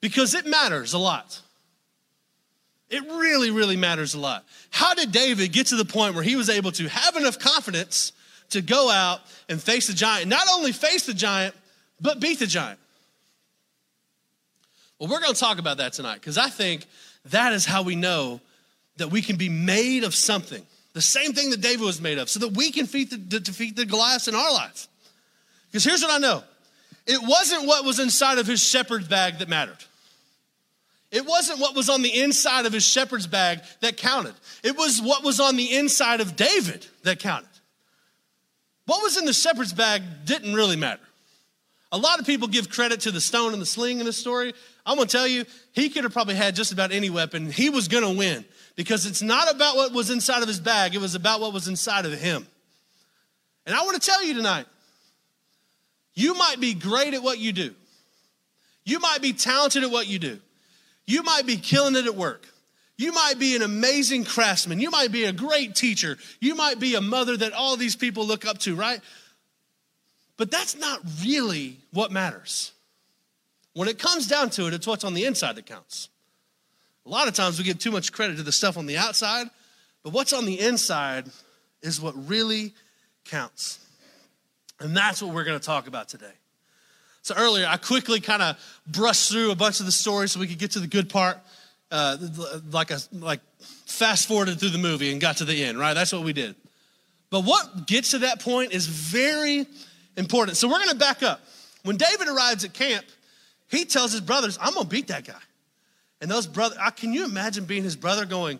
Because 0.00 0.34
it 0.34 0.46
matters 0.46 0.92
a 0.92 0.98
lot. 0.98 1.40
It 2.90 3.02
really, 3.02 3.50
really 3.50 3.76
matters 3.76 4.14
a 4.14 4.18
lot. 4.18 4.44
How 4.70 4.94
did 4.94 5.12
David 5.12 5.52
get 5.52 5.68
to 5.68 5.76
the 5.76 5.84
point 5.84 6.14
where 6.14 6.24
he 6.24 6.36
was 6.36 6.48
able 6.48 6.72
to 6.72 6.88
have 6.88 7.16
enough 7.16 7.38
confidence 7.38 8.12
to 8.50 8.62
go 8.62 8.90
out 8.90 9.20
and 9.48 9.62
face 9.62 9.88
the 9.88 9.92
giant? 9.92 10.28
Not 10.28 10.46
only 10.54 10.72
face 10.72 11.04
the 11.04 11.12
giant, 11.12 11.54
but 12.00 12.20
beat 12.20 12.38
the 12.38 12.46
giant. 12.46 12.78
Well, 14.98 15.08
we're 15.10 15.20
going 15.20 15.34
to 15.34 15.40
talk 15.40 15.58
about 15.58 15.76
that 15.78 15.92
tonight 15.92 16.14
because 16.14 16.38
I 16.38 16.48
think 16.48 16.86
that 17.26 17.52
is 17.52 17.66
how 17.66 17.82
we 17.82 17.94
know 17.94 18.40
that 18.96 19.08
we 19.08 19.22
can 19.22 19.36
be 19.36 19.48
made 19.48 20.04
of 20.04 20.14
something. 20.14 20.64
The 20.94 21.02
same 21.02 21.32
thing 21.32 21.50
that 21.50 21.60
David 21.60 21.84
was 21.84 22.00
made 22.00 22.18
of, 22.18 22.28
so 22.28 22.40
that 22.40 22.56
we 22.56 22.72
can 22.72 22.86
defeat 22.86 23.10
the, 23.10 23.38
defeat 23.38 23.76
the 23.76 23.84
Goliaths 23.84 24.26
in 24.26 24.34
our 24.34 24.52
life. 24.52 24.88
Because 25.70 25.84
here's 25.84 26.02
what 26.02 26.10
I 26.10 26.18
know 26.18 26.42
it 27.08 27.20
wasn't 27.22 27.66
what 27.66 27.84
was 27.84 27.98
inside 27.98 28.38
of 28.38 28.46
his 28.46 28.62
shepherd's 28.62 29.08
bag 29.08 29.38
that 29.38 29.48
mattered. 29.48 29.82
It 31.10 31.24
wasn't 31.24 31.58
what 31.58 31.74
was 31.74 31.88
on 31.88 32.02
the 32.02 32.20
inside 32.20 32.66
of 32.66 32.72
his 32.74 32.84
shepherd's 32.84 33.26
bag 33.26 33.60
that 33.80 33.96
counted. 33.96 34.34
It 34.62 34.76
was 34.76 35.00
what 35.00 35.24
was 35.24 35.40
on 35.40 35.56
the 35.56 35.74
inside 35.74 36.20
of 36.20 36.36
David 36.36 36.86
that 37.04 37.18
counted. 37.18 37.48
What 38.84 39.02
was 39.02 39.16
in 39.16 39.24
the 39.24 39.32
shepherd's 39.32 39.72
bag 39.72 40.02
didn't 40.26 40.54
really 40.54 40.76
matter. 40.76 41.00
A 41.90 41.96
lot 41.96 42.20
of 42.20 42.26
people 42.26 42.46
give 42.46 42.68
credit 42.68 43.00
to 43.00 43.10
the 43.10 43.22
stone 43.22 43.54
and 43.54 43.62
the 43.62 43.66
sling 43.66 44.00
in 44.00 44.04
this 44.04 44.18
story. 44.18 44.52
I'm 44.84 44.96
gonna 44.96 45.08
tell 45.08 45.26
you, 45.26 45.46
he 45.72 45.88
could 45.88 46.04
have 46.04 46.12
probably 46.12 46.34
had 46.34 46.54
just 46.54 46.72
about 46.72 46.92
any 46.92 47.08
weapon. 47.08 47.50
He 47.50 47.70
was 47.70 47.88
gonna 47.88 48.12
win 48.12 48.44
because 48.76 49.06
it's 49.06 49.22
not 49.22 49.50
about 49.50 49.76
what 49.76 49.92
was 49.92 50.10
inside 50.10 50.42
of 50.42 50.48
his 50.48 50.60
bag, 50.60 50.94
it 50.94 51.00
was 51.00 51.14
about 51.14 51.40
what 51.40 51.54
was 51.54 51.68
inside 51.68 52.04
of 52.04 52.12
him. 52.12 52.46
And 53.64 53.74
I 53.74 53.82
wanna 53.84 53.98
tell 53.98 54.22
you 54.22 54.34
tonight, 54.34 54.66
you 56.18 56.34
might 56.34 56.58
be 56.58 56.74
great 56.74 57.14
at 57.14 57.22
what 57.22 57.38
you 57.38 57.52
do, 57.52 57.74
you 58.84 58.98
might 58.98 59.22
be 59.22 59.32
talented 59.32 59.84
at 59.84 59.90
what 59.90 60.06
you 60.06 60.18
do. 60.18 60.40
You 61.06 61.22
might 61.22 61.46
be 61.46 61.56
killing 61.56 61.96
it 61.96 62.04
at 62.04 62.14
work. 62.14 62.46
You 62.98 63.12
might 63.12 63.38
be 63.38 63.56
an 63.56 63.62
amazing 63.62 64.24
craftsman. 64.24 64.80
You 64.80 64.90
might 64.90 65.10
be 65.10 65.24
a 65.24 65.32
great 65.32 65.74
teacher. 65.74 66.18
You 66.40 66.54
might 66.54 66.78
be 66.78 66.96
a 66.96 67.00
mother 67.00 67.36
that 67.36 67.52
all 67.52 67.76
these 67.76 67.96
people 67.96 68.26
look 68.26 68.44
up 68.44 68.58
to, 68.58 68.74
right? 68.74 69.00
But 70.36 70.50
that's 70.50 70.76
not 70.76 71.00
really 71.22 71.78
what 71.92 72.10
matters. 72.10 72.72
When 73.72 73.88
it 73.88 73.98
comes 73.98 74.26
down 74.26 74.50
to 74.50 74.66
it, 74.66 74.74
it's 74.74 74.86
what's 74.86 75.04
on 75.04 75.14
the 75.14 75.24
inside 75.24 75.54
that 75.56 75.66
counts. 75.66 76.08
A 77.06 77.08
lot 77.08 77.28
of 77.28 77.34
times 77.34 77.58
we 77.58 77.64
give 77.64 77.78
too 77.78 77.92
much 77.92 78.12
credit 78.12 78.36
to 78.36 78.42
the 78.42 78.52
stuff 78.52 78.76
on 78.76 78.86
the 78.86 78.98
outside, 78.98 79.46
but 80.02 80.12
what's 80.12 80.32
on 80.32 80.44
the 80.44 80.60
inside 80.60 81.26
is 81.80 82.00
what 82.00 82.14
really 82.28 82.74
counts. 83.24 83.78
And 84.80 84.96
that's 84.96 85.22
what 85.22 85.34
we're 85.34 85.44
going 85.44 85.58
to 85.58 85.64
talk 85.64 85.86
about 85.86 86.08
today. 86.08 86.32
So 87.22 87.34
earlier, 87.36 87.66
I 87.68 87.76
quickly 87.76 88.20
kind 88.20 88.42
of 88.42 88.56
brushed 88.86 89.30
through 89.30 89.50
a 89.50 89.56
bunch 89.56 89.80
of 89.80 89.86
the 89.86 89.92
stories 89.92 90.32
so 90.32 90.40
we 90.40 90.46
could 90.46 90.58
get 90.58 90.72
to 90.72 90.80
the 90.80 90.86
good 90.86 91.08
part, 91.08 91.38
uh, 91.90 92.16
like 92.70 92.90
a 92.90 92.98
like 93.12 93.40
fast 93.58 94.28
forwarded 94.28 94.60
through 94.60 94.70
the 94.70 94.78
movie 94.78 95.10
and 95.10 95.20
got 95.20 95.38
to 95.38 95.44
the 95.44 95.64
end. 95.64 95.78
Right? 95.78 95.94
That's 95.94 96.12
what 96.12 96.22
we 96.22 96.32
did. 96.32 96.54
But 97.30 97.44
what 97.44 97.86
gets 97.86 98.12
to 98.12 98.18
that 98.20 98.40
point 98.40 98.72
is 98.72 98.86
very 98.86 99.66
important. 100.16 100.56
So 100.56 100.68
we're 100.68 100.78
going 100.78 100.90
to 100.90 100.96
back 100.96 101.22
up. 101.22 101.40
when 101.82 101.96
David 101.96 102.28
arrives 102.28 102.64
at 102.64 102.72
camp, 102.72 103.04
he 103.70 103.84
tells 103.84 104.12
his 104.12 104.20
brothers, 104.20 104.58
I'm 104.60 104.74
gonna 104.74 104.88
beat 104.88 105.08
that 105.08 105.26
guy. 105.26 105.40
And 106.20 106.30
those 106.30 106.46
brothers, 106.46 106.78
can 106.96 107.12
you 107.12 107.24
imagine 107.24 107.64
being 107.64 107.84
his 107.84 107.96
brother 107.96 108.24
going, 108.24 108.58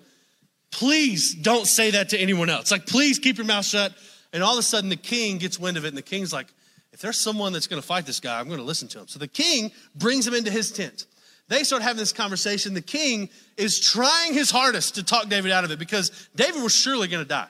please 0.70 1.34
don't 1.34 1.66
say 1.66 1.92
that 1.92 2.10
to 2.10 2.18
anyone 2.18 2.50
else. 2.50 2.70
Like, 2.70 2.86
please 2.86 3.18
keep 3.18 3.38
your 3.38 3.46
mouth 3.46 3.64
shut. 3.64 3.92
And 4.32 4.42
all 4.42 4.52
of 4.52 4.58
a 4.58 4.62
sudden, 4.62 4.90
the 4.90 4.96
king 4.96 5.38
gets 5.38 5.58
wind 5.58 5.76
of 5.76 5.84
it, 5.84 5.88
and 5.88 5.96
the 5.96 6.02
king's 6.02 6.32
like, 6.32 6.48
if 6.92 7.00
there's 7.00 7.18
someone 7.18 7.52
that's 7.52 7.66
gonna 7.66 7.82
fight 7.82 8.06
this 8.06 8.20
guy, 8.20 8.38
I'm 8.40 8.48
gonna 8.48 8.62
listen 8.62 8.88
to 8.88 9.00
him. 9.00 9.08
So 9.08 9.18
the 9.18 9.28
king 9.28 9.70
brings 9.94 10.26
him 10.26 10.34
into 10.34 10.50
his 10.50 10.72
tent. 10.72 11.06
They 11.48 11.64
start 11.64 11.82
having 11.82 11.98
this 11.98 12.12
conversation. 12.12 12.74
The 12.74 12.82
king 12.82 13.30
is 13.56 13.80
trying 13.80 14.34
his 14.34 14.50
hardest 14.50 14.96
to 14.96 15.02
talk 15.02 15.28
David 15.28 15.50
out 15.50 15.64
of 15.64 15.70
it 15.70 15.78
because 15.78 16.28
David 16.34 16.62
was 16.62 16.74
surely 16.74 17.08
gonna 17.08 17.24
die. 17.24 17.48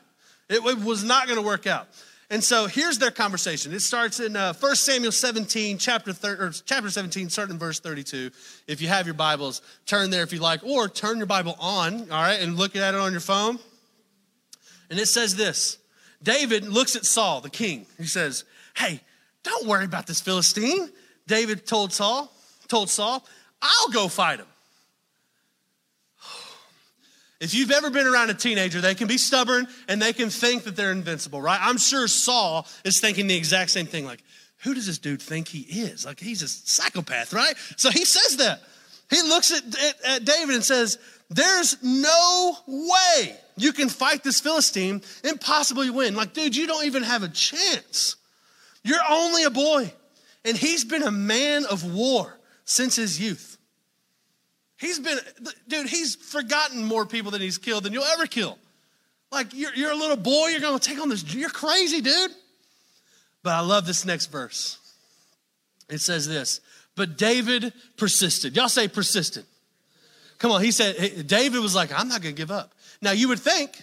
It, 0.49 0.63
was 0.63 1.05
not 1.05 1.29
gonna 1.29 1.43
work 1.43 1.67
out. 1.67 1.89
And 2.31 2.45
so 2.45 2.67
here's 2.67 2.99
their 2.99 3.11
conversation. 3.11 3.73
It 3.73 3.81
starts 3.81 4.21
in 4.21 4.37
uh, 4.37 4.53
1 4.53 4.77
Samuel 4.77 5.13
17, 5.13 5.79
chapter, 5.79 6.13
thir- 6.13 6.37
or 6.39 6.51
chapter 6.51 6.91
17, 6.91 7.31
starting 7.31 7.55
in 7.55 7.59
verse 7.59 7.81
32. 7.81 8.31
If 8.67 8.83
you 8.83 8.89
have 8.89 9.07
your 9.07 9.15
Bibles, 9.15 9.63
turn 9.87 10.11
there 10.11 10.25
if 10.25 10.33
you 10.33 10.39
like, 10.39 10.63
or 10.63 10.89
turn 10.89 11.17
your 11.17 11.27
Bible 11.27 11.57
on, 11.59 12.03
all 12.11 12.23
right, 12.23 12.41
and 12.41 12.57
look 12.57 12.77
at 12.77 12.95
it 12.95 13.01
on 13.01 13.13
your 13.13 13.23
phone. 13.23 13.59
And 14.91 14.99
it 14.99 15.07
says 15.07 15.37
this 15.37 15.79
David 16.23 16.65
looks 16.67 16.97
at 16.97 17.05
Saul, 17.05 17.41
the 17.41 17.51
king. 17.51 17.87
He 17.97 18.07
says, 18.07 18.45
Hey, 18.77 19.01
don't 19.43 19.67
worry 19.67 19.85
about 19.85 20.07
this 20.07 20.21
Philistine. 20.21 20.91
David 21.27 21.67
told 21.67 21.93
Saul, 21.93 22.33
told 22.69 22.91
Saul, 22.91 23.25
I'll 23.63 23.89
go 23.91 24.09
fight 24.09 24.41
him. 24.41 24.47
If 27.41 27.55
you've 27.55 27.71
ever 27.71 27.89
been 27.89 28.09
around 28.09 28.31
a 28.31 28.35
teenager, 28.35 28.81
they 28.81 28.97
can 28.97 29.07
be 29.07 29.17
stubborn 29.17 29.69
and 29.87 30.03
they 30.03 30.13
can 30.13 30.29
think 30.29 30.65
that 30.65 30.75
they're 30.75 30.91
invincible, 30.91 31.41
right? 31.41 31.61
I'm 31.63 31.79
sure 31.79 32.09
Saul 32.09 32.67
is 32.85 32.99
thinking 33.01 33.29
the 33.29 33.37
exact 33.37 33.71
same 33.71 33.87
thing 33.87 34.05
like, 34.05 34.25
who 34.65 34.75
does 34.75 34.87
this 34.87 34.99
dude 34.99 35.23
think 35.23 35.47
he 35.47 35.61
is? 35.61 36.05
Like, 36.05 36.19
he's 36.19 36.43
a 36.43 36.49
psychopath, 36.49 37.33
right? 37.33 37.55
So 37.77 37.91
he 37.91 38.05
says 38.05 38.39
that. 38.39 38.61
He 39.11 39.23
looks 39.23 39.51
at, 39.51 39.65
at, 39.65 40.05
at 40.05 40.25
David 40.25 40.55
and 40.55 40.65
says, 40.65 40.99
There's 41.31 41.83
no 41.83 42.57
way 42.67 43.37
you 43.57 43.73
can 43.73 43.89
fight 43.89 44.23
this 44.23 44.41
Philistine 44.41 45.03
and 45.25 45.41
possibly 45.41 45.91
win. 45.91 46.15
Like, 46.15 46.33
dude, 46.33 46.57
you 46.57 46.67
don't 46.67 46.85
even 46.87 47.03
have 47.03 47.23
a 47.23 47.29
chance. 47.29 48.17
You're 48.85 49.01
only 49.09 49.45
a 49.45 49.51
boy. 49.51 49.93
And 50.45 50.57
he's 50.57 50.85
been 50.85 51.03
a 51.03 51.11
man 51.11 51.67
of 51.67 51.95
war 51.95 52.39
since 52.65 52.97
his 52.97 53.21
youth. 53.21 53.59
He's 54.79 55.01
been, 55.01 55.19
dude, 55.67 55.89
he's 55.89 56.15
forgotten 56.15 56.85
more 56.85 57.05
people 57.05 57.33
than 57.33 57.41
he's 57.41 57.59
killed 57.59 57.85
than 57.85 57.93
you'll 57.93 58.05
ever 58.05 58.27
kill. 58.27 58.59
Like, 59.33 59.53
you're, 59.53 59.75
you're 59.75 59.91
a 59.91 59.97
little 59.97 60.17
boy, 60.17 60.49
you're 60.49 60.61
gonna 60.61 60.79
take 60.79 61.01
on 61.01 61.09
this, 61.09 61.35
you're 61.35 61.51
crazy, 61.51 62.01
dude. 62.01 62.31
But 63.43 63.55
I 63.55 63.61
love 63.61 63.87
this 63.87 64.05
next 64.05 64.27
verse. 64.27 64.79
It 65.91 66.01
says 66.01 66.29
this, 66.29 66.61
but 66.99 67.17
David 67.17 67.73
persisted. 67.97 68.55
Y'all 68.55 68.69
say 68.69 68.89
persisted. 68.89 69.47
Come 70.39 70.53
on, 70.53 70.63
he 70.63 70.71
said, 70.71 71.27
David 71.27 71.61
was 71.61 71.75
like, 71.75 71.91
I'm 71.99 72.09
not 72.09 72.21
gonna 72.21 72.33
give 72.33 72.51
up. 72.51 72.75
Now, 73.01 73.13
you 73.13 73.29
would 73.29 73.39
think 73.39 73.81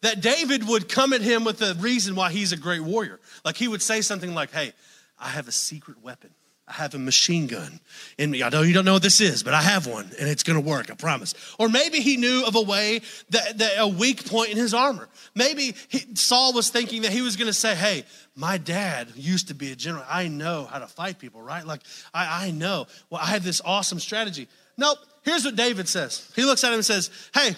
that 0.00 0.20
David 0.20 0.66
would 0.66 0.88
come 0.88 1.12
at 1.12 1.20
him 1.20 1.44
with 1.44 1.62
a 1.62 1.74
reason 1.74 2.16
why 2.16 2.32
he's 2.32 2.52
a 2.52 2.56
great 2.56 2.80
warrior. 2.80 3.20
Like, 3.44 3.56
he 3.56 3.68
would 3.68 3.82
say 3.82 4.00
something 4.00 4.34
like, 4.34 4.50
Hey, 4.50 4.72
I 5.18 5.28
have 5.28 5.46
a 5.46 5.52
secret 5.52 6.02
weapon. 6.02 6.30
I 6.70 6.74
have 6.74 6.94
a 6.94 6.98
machine 6.98 7.48
gun 7.48 7.80
in 8.16 8.30
me. 8.30 8.44
I 8.44 8.48
know 8.48 8.62
you 8.62 8.72
don't 8.72 8.84
know 8.84 8.92
what 8.92 9.02
this 9.02 9.20
is, 9.20 9.42
but 9.42 9.54
I 9.54 9.60
have 9.60 9.88
one 9.88 10.08
and 10.20 10.28
it's 10.28 10.44
gonna 10.44 10.60
work, 10.60 10.88
I 10.88 10.94
promise. 10.94 11.34
Or 11.58 11.68
maybe 11.68 11.98
he 11.98 12.16
knew 12.16 12.44
of 12.46 12.54
a 12.54 12.62
way 12.62 13.00
that, 13.30 13.58
that 13.58 13.72
a 13.78 13.88
weak 13.88 14.24
point 14.26 14.50
in 14.50 14.56
his 14.56 14.72
armor. 14.72 15.08
Maybe 15.34 15.74
he, 15.88 16.14
Saul 16.14 16.52
was 16.52 16.70
thinking 16.70 17.02
that 17.02 17.10
he 17.10 17.22
was 17.22 17.34
gonna 17.34 17.52
say, 17.52 17.74
Hey, 17.74 18.04
my 18.36 18.56
dad 18.56 19.08
used 19.16 19.48
to 19.48 19.54
be 19.54 19.72
a 19.72 19.76
general. 19.76 20.04
I 20.08 20.28
know 20.28 20.66
how 20.70 20.78
to 20.78 20.86
fight 20.86 21.18
people, 21.18 21.42
right? 21.42 21.66
Like, 21.66 21.80
I, 22.14 22.46
I 22.46 22.50
know. 22.52 22.86
Well, 23.10 23.20
I 23.20 23.26
have 23.26 23.42
this 23.42 23.60
awesome 23.64 23.98
strategy. 23.98 24.46
Nope. 24.78 24.98
Here's 25.24 25.44
what 25.44 25.56
David 25.56 25.88
says. 25.88 26.30
He 26.36 26.44
looks 26.44 26.62
at 26.62 26.68
him 26.68 26.74
and 26.74 26.84
says, 26.84 27.10
Hey, 27.34 27.56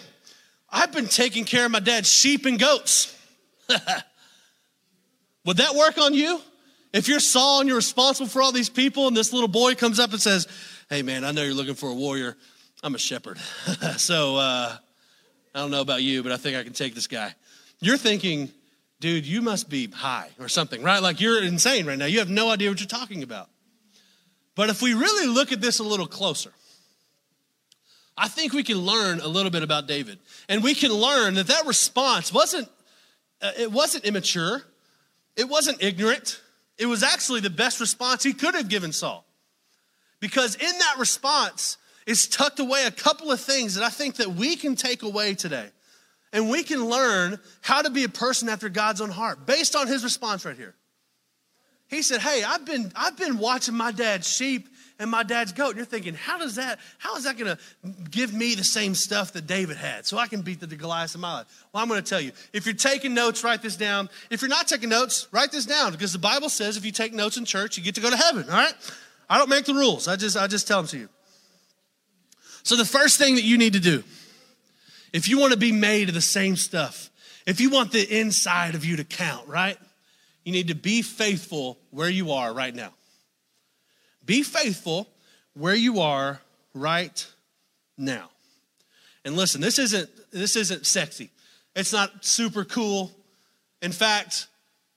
I've 0.71 0.93
been 0.93 1.07
taking 1.07 1.45
care 1.45 1.67
of 1.67 1.71
my 1.71 1.81
dad's 1.81 2.11
sheep 2.11 2.47
and 2.47 2.59
goats. 2.59 3.15
Would 5.45 5.59
that 5.59 5.75
work 5.75 5.99
on 5.99 6.15
you? 6.15 6.41
If 6.93 7.09
you're 7.09 7.21
Saul 7.21 7.61
and 7.61 7.69
you're 7.69 7.77
responsible 7.77 8.29
for 8.29 8.43
all 8.43 8.53
these 8.53 8.69
people, 8.69 9.09
and 9.09 9.17
this 9.17 9.33
little 9.33 9.49
boy 9.49 9.75
comes 9.75 9.99
up 9.99 10.13
and 10.13 10.21
says, 10.21 10.47
Hey, 10.91 11.03
man, 11.03 11.25
I 11.25 11.33
know 11.33 11.43
you're 11.43 11.55
looking 11.55 11.75
for 11.75 11.89
a 11.89 11.95
warrior. 11.95 12.37
I'm 12.83 12.95
a 12.95 12.99
shepherd. 12.99 13.39
so 13.97 14.37
uh, 14.37 14.77
I 15.55 15.59
don't 15.59 15.71
know 15.71 15.81
about 15.81 16.03
you, 16.03 16.23
but 16.23 16.33
I 16.33 16.37
think 16.37 16.57
I 16.57 16.65
can 16.65 16.73
take 16.73 16.95
this 16.95 17.07
guy. 17.07 17.35
You're 17.81 17.97
thinking, 17.97 18.51
dude, 19.01 19.27
you 19.27 19.41
must 19.41 19.71
be 19.71 19.89
high 19.89 20.29
or 20.39 20.49
something, 20.49 20.83
right? 20.83 21.01
Like 21.01 21.21
you're 21.21 21.43
insane 21.43 21.87
right 21.87 21.99
now. 21.99 22.07
You 22.07 22.19
have 22.19 22.29
no 22.29 22.51
idea 22.51 22.69
what 22.69 22.81
you're 22.81 22.87
talking 22.87 23.23
about. 23.23 23.49
But 24.55 24.69
if 24.69 24.83
we 24.83 24.93
really 24.93 25.27
look 25.27 25.51
at 25.51 25.61
this 25.61 25.79
a 25.79 25.83
little 25.83 26.07
closer, 26.07 26.53
I 28.17 28.29
think 28.29 28.53
we 28.53 28.63
can 28.63 28.79
learn 28.79 29.21
a 29.21 29.29
little 29.29 29.51
bit 29.51 29.63
about 29.63 29.87
David. 29.87 30.19
And 30.49 30.63
we 30.63 30.75
can 30.75 30.93
learn 30.93 31.35
that 31.35 31.47
that 31.47 31.67
response 31.67 32.33
wasn't, 32.33 32.69
uh, 33.41 33.53
it 33.59 33.73
wasn't 33.73 34.05
immature. 34.05 34.63
It 35.37 35.49
wasn't 35.49 35.83
ignorant. 35.83 36.41
It 36.83 36.87
was 36.87 37.05
actually 37.05 37.39
the 37.39 37.49
best 37.49 37.79
response 37.79 38.25
he 38.25 38.33
could 38.33 38.57
have 38.57 38.69
given 38.69 38.91
Saul. 38.91 39.25
Because 40.19 40.57
in 40.57 40.79
that 40.79 40.97
response 40.99 41.77
is 42.09 42.27
tucked 42.27 42.59
away 42.59 42.87
a 42.87 42.91
couple 42.91 43.31
of 43.31 43.39
things 43.39 43.77
that 43.77 43.85
I 43.85 43.89
think 43.89 44.17
that 44.17 44.33
we 44.33 44.57
can 44.57 44.75
take 44.75 45.05
away 45.05 45.35
today. 45.37 45.69
And 46.33 46.51
we 46.51 46.65
can 46.65 46.85
learn 46.85 47.39
how 47.61 47.83
to 47.83 47.91
be 47.91 48.03
a 48.03 48.09
person 48.09 48.49
after 48.49 48.69
God's 48.69 49.01
own 49.01 49.11
heart 49.11 49.47
based 49.47 49.77
on 49.77 49.87
his 49.87 50.03
response 50.03 50.45
right 50.45 50.57
here. 50.57 50.75
He 51.87 52.03
said, 52.03 52.21
Hey, 52.21 52.43
I've 52.43 52.65
been, 52.65 52.91
I've 52.97 53.17
been 53.17 53.39
watching 53.39 53.77
my 53.77 53.93
dad's 53.93 54.29
sheep 54.29 54.69
and 55.03 55.11
my 55.11 55.25
dad's 55.25 55.51
goat. 55.51 55.71
And 55.71 55.79
you're 55.79 55.85
thinking, 55.85 56.15
how 56.15 56.39
does 56.39 56.55
that, 56.55 56.79
how 56.99 57.17
is 57.17 57.25
that 57.25 57.37
gonna 57.37 57.59
give 58.09 58.33
me 58.33 58.55
the 58.55 58.63
same 58.63 58.95
stuff 58.95 59.33
that 59.33 59.49
David 59.49 59.77
had 59.77 60.07
so 60.07 60.17
I 60.17 60.29
can 60.29 60.43
beat 60.43 60.61
the 60.61 60.67
Goliath 60.69 61.17
in 61.17 61.21
my 61.21 61.39
life? 61.39 61.67
Well, 61.73 61.83
I'm 61.83 61.89
gonna 61.89 62.03
tell 62.03 62.21
you. 62.21 62.31
If 62.53 62.67
you're 62.67 62.75
taking 62.75 63.13
notes, 63.13 63.43
write 63.43 63.63
this 63.63 63.75
down. 63.75 64.09
If 64.31 64.43
you're 64.43 64.49
not 64.49 64.69
taking 64.69 64.89
notes, 64.89 65.27
write 65.33 65.51
this 65.51 65.67
down 65.67 65.91
because 65.91 66.13
the 66.13 66.21
Bible 66.21 66.49
says 66.49 66.77
if 66.77 66.87
you 66.87 66.93
take 66.93 67.13
notes 67.13 67.37
in 67.37 67.45
church, 67.45 67.77
you 67.77 67.83
get 67.83 67.97
to 67.97 68.01
go 68.01 68.11
to 68.11 68.17
heaven, 68.17 68.45
all 68.49 68.57
right? 68.57 68.75
I 69.29 69.39
don't 69.39 69.49
make 69.49 69.65
the 69.65 69.75
rules. 69.75 70.07
I 70.07 70.15
just 70.15 70.37
I 70.37 70.47
just 70.47 70.69
tell 70.69 70.81
them 70.81 70.89
to 70.89 70.99
you. 70.99 71.09
So 72.63 72.77
the 72.77 72.85
first 72.85 73.19
thing 73.19 73.35
that 73.35 73.45
you 73.45 73.59
need 73.59 73.73
to 73.73 73.81
do, 73.81 74.05
if 75.13 75.29
you 75.29 75.41
want 75.41 75.53
to 75.53 75.59
be 75.59 75.73
made 75.73 76.11
of 76.11 76.15
the 76.15 76.21
same 76.21 76.55
stuff, 76.55 77.11
if 77.45 77.61
you 77.61 77.71
want 77.71 77.91
the 77.91 78.21
inside 78.21 78.77
of 78.77 78.85
you 78.85 78.97
to 78.99 79.05
count, 79.05 79.49
right? 79.49 79.77
You 80.45 80.53
need 80.53 80.69
to 80.69 80.77
be 80.77 81.03
faithful 81.03 81.81
where 81.91 82.09
you 82.09 82.31
are 82.31 82.55
right 82.55 82.73
now. 82.73 82.93
Be 84.25 84.43
faithful 84.43 85.09
where 85.55 85.75
you 85.75 86.01
are 86.01 86.41
right 86.75 87.27
now. 87.99 88.31
And 89.25 89.37
listen, 89.37 89.61
this 89.61 89.79
isn't 89.79 90.11
this 90.31 90.57
isn't 90.57 90.87
sexy. 90.87 91.31
It's 91.75 91.93
not 91.93 92.25
super 92.25 92.65
cool. 92.65 93.11
In 93.81 93.93
fact, 93.93 94.47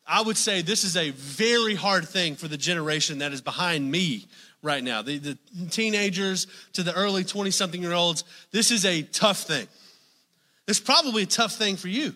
I 0.07 0.21
would 0.21 0.37
say 0.37 0.61
this 0.61 0.83
is 0.83 0.97
a 0.97 1.11
very 1.11 1.75
hard 1.75 2.07
thing 2.07 2.35
for 2.35 2.47
the 2.47 2.57
generation 2.57 3.19
that 3.19 3.33
is 3.33 3.41
behind 3.41 3.89
me 3.89 4.27
right 4.61 4.83
now. 4.83 5.01
The, 5.01 5.17
the 5.17 5.37
teenagers 5.69 6.47
to 6.73 6.83
the 6.83 6.93
early 6.93 7.23
20 7.23 7.51
something 7.51 7.81
year 7.81 7.93
olds, 7.93 8.23
this 8.51 8.71
is 8.71 8.85
a 8.85 9.03
tough 9.03 9.43
thing. 9.43 9.67
It's 10.67 10.79
probably 10.79 11.23
a 11.23 11.27
tough 11.27 11.53
thing 11.53 11.75
for 11.75 11.87
you. 11.87 12.13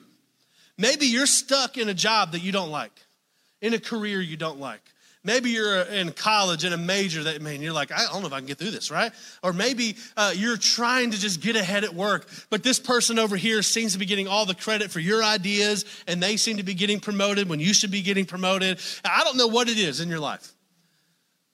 Maybe 0.77 1.05
you're 1.05 1.25
stuck 1.25 1.77
in 1.77 1.89
a 1.89 1.93
job 1.93 2.31
that 2.31 2.41
you 2.41 2.51
don't 2.51 2.71
like, 2.71 2.93
in 3.61 3.73
a 3.73 3.79
career 3.79 4.21
you 4.21 4.37
don't 4.37 4.59
like. 4.59 4.81
Maybe 5.23 5.49
you're 5.49 5.81
in 5.81 6.13
college 6.13 6.63
in 6.63 6.71
a 6.71 6.77
major 6.77 7.23
that, 7.23 7.41
man, 7.41 7.61
you're 7.61 7.73
like, 7.73 7.91
I 7.91 8.05
don't 8.05 8.21
know 8.21 8.27
if 8.27 8.33
I 8.33 8.37
can 8.37 8.45
get 8.47 8.57
through 8.57 8.71
this, 8.71 8.89
right? 8.89 9.11
Or 9.43 9.51
maybe 9.51 9.97
uh, 10.15 10.31
you're 10.33 10.55
trying 10.55 11.11
to 11.11 11.19
just 11.19 11.41
get 11.41 11.57
ahead 11.57 11.83
at 11.83 11.93
work, 11.93 12.29
but 12.49 12.63
this 12.63 12.79
person 12.79 13.19
over 13.19 13.35
here 13.35 13.61
seems 13.61 13.93
to 13.93 13.99
be 13.99 14.05
getting 14.05 14.29
all 14.29 14.45
the 14.45 14.55
credit 14.55 14.91
for 14.91 15.01
your 15.01 15.21
ideas 15.21 15.83
and 16.07 16.23
they 16.23 16.37
seem 16.37 16.57
to 16.57 16.63
be 16.63 16.73
getting 16.73 17.01
promoted 17.01 17.49
when 17.49 17.59
you 17.59 17.73
should 17.73 17.91
be 17.91 18.01
getting 18.01 18.25
promoted. 18.25 18.79
I 19.03 19.25
don't 19.25 19.35
know 19.35 19.47
what 19.47 19.67
it 19.67 19.77
is 19.77 19.99
in 19.99 20.07
your 20.07 20.21
life. 20.21 20.53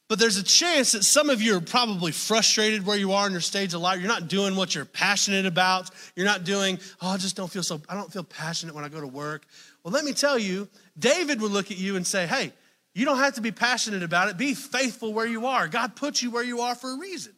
But 0.08 0.20
there's 0.20 0.38
a 0.38 0.44
chance 0.44 0.92
that 0.92 1.04
some 1.04 1.32
of 1.32 1.42
you 1.42 1.58
are 1.58 1.62
probably 1.62 2.12
frustrated 2.12 2.86
where 2.86 2.98
you 2.98 3.14
are 3.14 3.26
in 3.26 3.32
your 3.32 3.42
stage 3.42 3.74
of 3.74 3.82
life. 3.82 4.00
You're 4.00 4.08
not 4.08 4.28
doing 4.28 4.56
what 4.56 4.76
you're 4.76 4.86
passionate 4.86 5.48
about. 5.48 5.90
You're 6.16 6.28
not 6.28 6.44
doing, 6.44 6.78
oh, 7.02 7.10
I 7.10 7.18
just 7.18 7.36
don't 7.36 7.50
feel 7.50 7.64
so, 7.64 7.82
I 7.90 7.96
don't 7.96 8.14
feel 8.14 8.24
passionate 8.24 8.76
when 8.76 8.84
I 8.84 8.90
go 8.90 9.02
to 9.02 9.08
work. 9.08 9.48
Well, 9.84 9.92
let 9.92 10.06
me 10.06 10.14
tell 10.14 10.38
you, 10.38 10.68
David 11.00 11.42
would 11.42 11.52
look 11.52 11.72
at 11.72 11.80
you 11.80 11.96
and 11.96 12.06
say, 12.06 12.28
hey, 12.28 12.54
you 12.96 13.04
don't 13.06 13.18
have 13.18 13.36
to 13.36 13.42
be 13.42 13.52
passionate 13.52 14.04
about 14.04 14.30
it. 14.30 14.38
Be 14.38 14.54
faithful 14.54 15.14
where 15.14 15.28
you 15.28 15.46
are. 15.46 15.68
God 15.68 15.96
put 15.98 16.22
you 16.22 16.32
where 16.32 16.44
you 16.44 16.62
are 16.62 16.74
for 16.74 16.92
a 16.92 16.98
reason. 16.98 17.34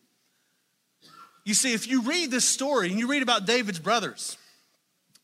You 1.43 1.55
see, 1.55 1.73
if 1.73 1.87
you 1.87 2.03
read 2.03 2.29
this 2.29 2.45
story 2.45 2.91
and 2.91 2.99
you 2.99 3.07
read 3.07 3.23
about 3.23 3.47
David's 3.47 3.79
brothers, 3.79 4.37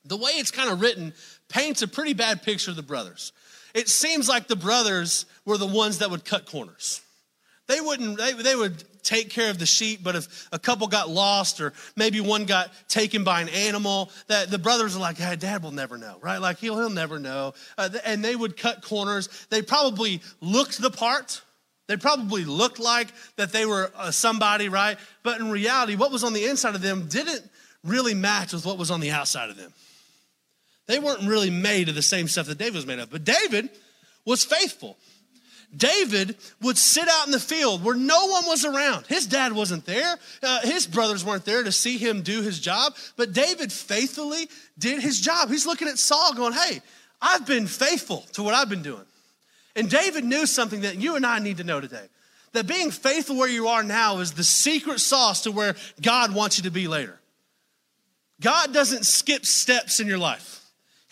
the 0.05 0.17
way 0.17 0.31
it's 0.31 0.51
kind 0.51 0.71
of 0.71 0.81
written 0.81 1.13
paints 1.49 1.83
a 1.83 1.87
pretty 1.87 2.13
bad 2.13 2.41
picture 2.41 2.71
of 2.71 2.77
the 2.77 2.83
brothers. 2.83 3.31
It 3.75 3.89
seems 3.89 4.27
like 4.27 4.47
the 4.47 4.55
brothers 4.55 5.25
were 5.45 5.57
the 5.57 5.67
ones 5.67 5.99
that 5.99 6.09
would 6.09 6.25
cut 6.25 6.47
corners. 6.47 7.01
They 7.67 7.79
wouldn't, 7.79 8.17
they, 8.17 8.33
they 8.33 8.55
would 8.55 8.83
take 9.03 9.29
care 9.29 9.49
of 9.49 9.59
the 9.59 9.65
sheep, 9.65 10.01
but 10.01 10.15
if 10.15 10.47
a 10.51 10.59
couple 10.59 10.87
got 10.87 11.09
lost 11.09 11.61
or 11.61 11.73
maybe 11.95 12.21
one 12.21 12.45
got 12.45 12.71
taken 12.87 13.23
by 13.23 13.41
an 13.41 13.49
animal, 13.49 14.09
that 14.27 14.49
the 14.49 14.57
brothers 14.57 14.95
are 14.95 14.99
like, 14.99 15.17
hey, 15.17 15.35
dad 15.35 15.61
will 15.61 15.71
never 15.71 15.97
know, 15.97 16.17
right? 16.21 16.39
Like 16.39 16.57
he'll, 16.57 16.77
he'll 16.77 16.89
never 16.89 17.19
know. 17.19 17.53
Uh, 17.77 17.89
and 18.05 18.23
they 18.23 18.35
would 18.35 18.57
cut 18.57 18.81
corners. 18.81 19.29
They 19.49 19.61
probably 19.61 20.21
looked 20.41 20.81
the 20.81 20.89
part, 20.89 21.41
They 21.87 21.97
probably 21.97 22.45
looked 22.45 22.79
like 22.79 23.09
that 23.35 23.51
they 23.51 23.65
were 23.65 23.91
uh, 23.95 24.11
somebody, 24.11 24.69
right? 24.69 24.97
But 25.21 25.41
in 25.41 25.51
reality, 25.51 25.95
what 25.95 26.11
was 26.11 26.23
on 26.23 26.33
the 26.33 26.45
inside 26.45 26.75
of 26.75 26.81
them 26.81 27.07
didn't 27.07 27.43
really 27.83 28.13
match 28.13 28.53
with 28.53 28.65
what 28.65 28.77
was 28.77 28.89
on 28.89 29.01
the 29.01 29.11
outside 29.11 29.49
of 29.49 29.57
them. 29.57 29.73
They 30.87 30.99
weren't 30.99 31.27
really 31.27 31.49
made 31.49 31.89
of 31.89 31.95
the 31.95 32.01
same 32.01 32.27
stuff 32.27 32.47
that 32.47 32.57
David 32.57 32.75
was 32.75 32.85
made 32.85 32.99
of. 32.99 33.09
But 33.09 33.23
David 33.25 33.69
was 34.25 34.45
faithful. 34.45 34.97
David 35.75 36.35
would 36.61 36.77
sit 36.77 37.07
out 37.07 37.25
in 37.25 37.31
the 37.31 37.39
field 37.39 37.83
where 37.83 37.95
no 37.95 38.27
one 38.27 38.45
was 38.45 38.63
around. 38.63 39.07
His 39.07 39.25
dad 39.25 39.53
wasn't 39.53 39.85
there, 39.85 40.17
uh, 40.41 40.61
his 40.61 40.85
brothers 40.85 41.25
weren't 41.25 41.45
there 41.45 41.63
to 41.63 41.71
see 41.71 41.97
him 41.97 42.21
do 42.21 42.41
his 42.41 42.59
job, 42.59 42.95
but 43.15 43.33
David 43.33 43.71
faithfully 43.71 44.49
did 44.77 45.01
his 45.01 45.19
job. 45.19 45.49
He's 45.49 45.65
looking 45.65 45.87
at 45.87 45.97
Saul 45.97 46.33
going, 46.33 46.53
Hey, 46.53 46.81
I've 47.21 47.45
been 47.45 47.67
faithful 47.67 48.25
to 48.33 48.43
what 48.43 48.53
I've 48.53 48.69
been 48.69 48.83
doing. 48.83 49.05
And 49.75 49.89
David 49.89 50.23
knew 50.23 50.45
something 50.45 50.81
that 50.81 50.97
you 50.97 51.15
and 51.15 51.25
I 51.25 51.39
need 51.39 51.57
to 51.57 51.63
know 51.63 51.81
today 51.81 52.07
that 52.51 52.67
being 52.67 52.91
faithful 52.91 53.35
where 53.35 53.49
you 53.49 53.67
are 53.67 53.83
now 53.83 54.19
is 54.19 54.33
the 54.33 54.43
secret 54.43 54.99
sauce 54.99 55.41
to 55.41 55.51
where 55.51 55.75
God 56.01 56.35
wants 56.35 56.57
you 56.57 56.63
to 56.63 56.71
be 56.71 56.87
later. 56.87 57.19
God 58.39 58.73
doesn't 58.73 59.05
skip 59.05 59.45
steps 59.45 59.99
in 59.99 60.07
your 60.07 60.17
life. 60.17 60.62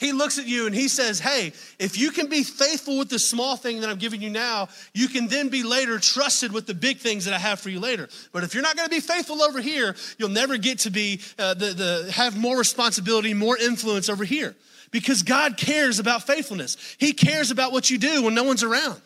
He 0.02 0.14
looks 0.14 0.40
at 0.40 0.48
you 0.48 0.66
and 0.66 0.74
he 0.74 0.88
says, 0.88 1.20
Hey, 1.20 1.54
if 1.78 1.96
you 1.96 2.10
can 2.10 2.28
be 2.28 2.44
faithful 2.44 2.98
with 2.98 3.10
the 3.10 3.20
small 3.20 3.56
thing 3.56 3.82
that 3.82 3.90
I'm 3.92 4.00
giving 4.00 4.20
you 4.20 4.32
now, 4.32 4.68
you 4.96 5.08
can 5.08 5.28
then 5.28 5.50
be 5.50 5.62
later 5.62 6.00
trusted 6.00 6.52
with 6.52 6.66
the 6.66 6.74
big 6.74 6.98
things 6.98 7.26
that 7.26 7.36
I 7.36 7.38
have 7.38 7.60
for 7.60 7.70
you 7.70 7.80
later. 7.80 8.10
But 8.34 8.44
if 8.44 8.56
you're 8.56 8.64
not 8.64 8.76
going 8.76 8.90
to 8.90 8.94
be 8.94 9.00
faithful 9.00 9.44
over 9.44 9.62
here, 9.62 9.96
you'll 10.18 10.30
never 10.30 10.58
get 10.58 10.80
to 10.80 10.90
be 10.90 11.22
uh, 11.38 11.54
the, 11.54 11.68
the 11.68 12.12
have 12.14 12.36
more 12.36 12.58
responsibility, 12.58 13.36
more 13.36 13.56
influence 13.56 14.10
over 14.10 14.24
here. 14.24 14.56
Because 14.90 15.22
God 15.22 15.56
cares 15.56 16.00
about 16.00 16.26
faithfulness. 16.26 16.78
He 16.98 17.14
cares 17.14 17.52
about 17.52 17.72
what 17.72 17.92
you 17.92 18.00
do 18.00 18.24
when 18.24 18.34
no 18.34 18.44
one's 18.44 18.64
around. 18.64 19.00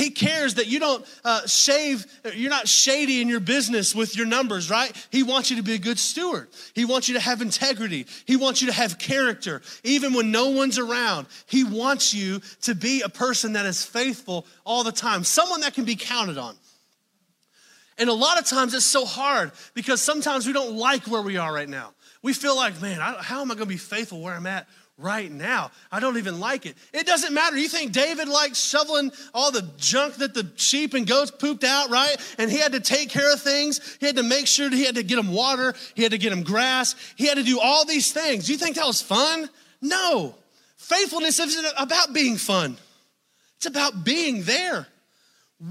He 0.00 0.08
cares 0.08 0.54
that 0.54 0.66
you 0.66 0.80
don't 0.80 1.04
uh, 1.26 1.46
shave, 1.46 2.06
you're 2.34 2.48
not 2.48 2.66
shady 2.66 3.20
in 3.20 3.28
your 3.28 3.38
business 3.38 3.94
with 3.94 4.16
your 4.16 4.24
numbers, 4.24 4.70
right? 4.70 4.90
He 5.10 5.22
wants 5.22 5.50
you 5.50 5.58
to 5.58 5.62
be 5.62 5.74
a 5.74 5.78
good 5.78 5.98
steward. 5.98 6.48
He 6.74 6.86
wants 6.86 7.06
you 7.06 7.14
to 7.16 7.20
have 7.20 7.42
integrity. 7.42 8.06
He 8.24 8.36
wants 8.36 8.62
you 8.62 8.68
to 8.68 8.72
have 8.72 8.98
character. 8.98 9.60
Even 9.84 10.14
when 10.14 10.30
no 10.30 10.48
one's 10.48 10.78
around, 10.78 11.26
He 11.44 11.64
wants 11.64 12.14
you 12.14 12.40
to 12.62 12.74
be 12.74 13.02
a 13.02 13.10
person 13.10 13.52
that 13.52 13.66
is 13.66 13.84
faithful 13.84 14.46
all 14.64 14.84
the 14.84 14.92
time, 14.92 15.22
someone 15.22 15.60
that 15.60 15.74
can 15.74 15.84
be 15.84 15.96
counted 15.96 16.38
on. 16.38 16.56
And 17.98 18.08
a 18.08 18.14
lot 18.14 18.38
of 18.38 18.46
times 18.46 18.72
it's 18.72 18.86
so 18.86 19.04
hard 19.04 19.52
because 19.74 20.00
sometimes 20.00 20.46
we 20.46 20.54
don't 20.54 20.76
like 20.78 21.06
where 21.08 21.20
we 21.20 21.36
are 21.36 21.52
right 21.52 21.68
now. 21.68 21.92
We 22.22 22.32
feel 22.32 22.56
like, 22.56 22.80
man, 22.80 23.00
how 23.00 23.42
am 23.42 23.50
I 23.50 23.54
going 23.54 23.66
to 23.66 23.74
be 23.74 23.76
faithful 23.76 24.22
where 24.22 24.32
I'm 24.32 24.46
at 24.46 24.66
right 25.00 25.30
now. 25.30 25.70
I 25.90 26.00
don't 26.00 26.18
even 26.18 26.40
like 26.40 26.66
it. 26.66 26.76
It 26.92 27.06
doesn't 27.06 27.32
matter. 27.32 27.56
You 27.56 27.68
think 27.68 27.92
David 27.92 28.28
liked 28.28 28.56
shoveling 28.56 29.12
all 29.34 29.50
the 29.50 29.68
junk 29.76 30.16
that 30.16 30.34
the 30.34 30.50
sheep 30.56 30.94
and 30.94 31.06
goats 31.06 31.30
pooped 31.30 31.64
out, 31.64 31.90
right? 31.90 32.16
And 32.38 32.50
he 32.50 32.58
had 32.58 32.72
to 32.72 32.80
take 32.80 33.10
care 33.10 33.32
of 33.32 33.40
things. 33.40 33.96
He 34.00 34.06
had 34.06 34.16
to 34.16 34.22
make 34.22 34.46
sure 34.46 34.70
he 34.70 34.84
had 34.84 34.96
to 34.96 35.02
get 35.02 35.16
them 35.16 35.32
water. 35.32 35.74
He 35.94 36.02
had 36.02 36.12
to 36.12 36.18
get 36.18 36.30
them 36.30 36.42
grass. 36.42 36.94
He 37.16 37.26
had 37.26 37.36
to 37.36 37.42
do 37.42 37.60
all 37.60 37.84
these 37.84 38.12
things. 38.12 38.48
You 38.48 38.56
think 38.56 38.76
that 38.76 38.86
was 38.86 39.02
fun? 39.02 39.48
No. 39.80 40.34
Faithfulness 40.76 41.38
isn't 41.38 41.66
about 41.78 42.12
being 42.12 42.36
fun. 42.36 42.76
It's 43.56 43.66
about 43.66 44.04
being 44.04 44.44
there, 44.44 44.86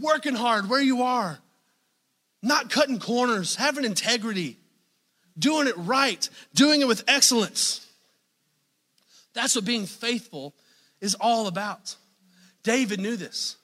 working 0.01 0.35
hard 0.35 0.69
where 0.69 0.81
you 0.81 1.01
are, 1.01 1.39
not 2.43 2.69
cutting 2.69 2.99
corners, 2.99 3.55
having 3.55 3.83
integrity, 3.83 4.57
doing 5.37 5.67
it 5.67 5.75
right, 5.75 6.29
doing 6.53 6.81
it 6.81 6.87
with 6.87 7.03
excellence. 7.07 7.88
That's 9.39 9.55
what 9.55 9.63
being 9.63 9.85
faithful 9.85 10.53
is 10.99 11.15
all 11.15 11.47
about. 11.47 11.95
David 12.61 12.99
knew 12.99 13.15
this. 13.15 13.55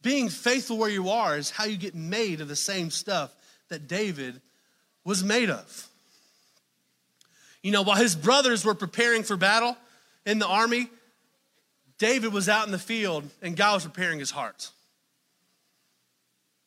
Being 0.00 0.30
faithful 0.30 0.78
where 0.78 0.88
you 0.88 1.10
are 1.10 1.36
is 1.36 1.50
how 1.50 1.66
you 1.66 1.76
get 1.76 1.94
made 1.94 2.40
of 2.40 2.48
the 2.48 2.56
same 2.56 2.90
stuff 2.90 3.34
that 3.68 3.88
David 3.88 4.40
was 5.04 5.22
made 5.22 5.50
of. 5.50 5.88
You 7.62 7.72
know, 7.72 7.82
while 7.82 7.98
his 7.98 8.16
brothers 8.16 8.64
were 8.64 8.74
preparing 8.74 9.22
for 9.22 9.36
battle 9.36 9.76
in 10.24 10.38
the 10.38 10.46
army, 10.46 10.88
David 11.98 12.32
was 12.32 12.48
out 12.48 12.64
in 12.64 12.72
the 12.72 12.78
field 12.78 13.28
and 13.42 13.58
God 13.58 13.74
was 13.74 13.84
preparing 13.84 14.18
his 14.18 14.30
heart. 14.30 14.70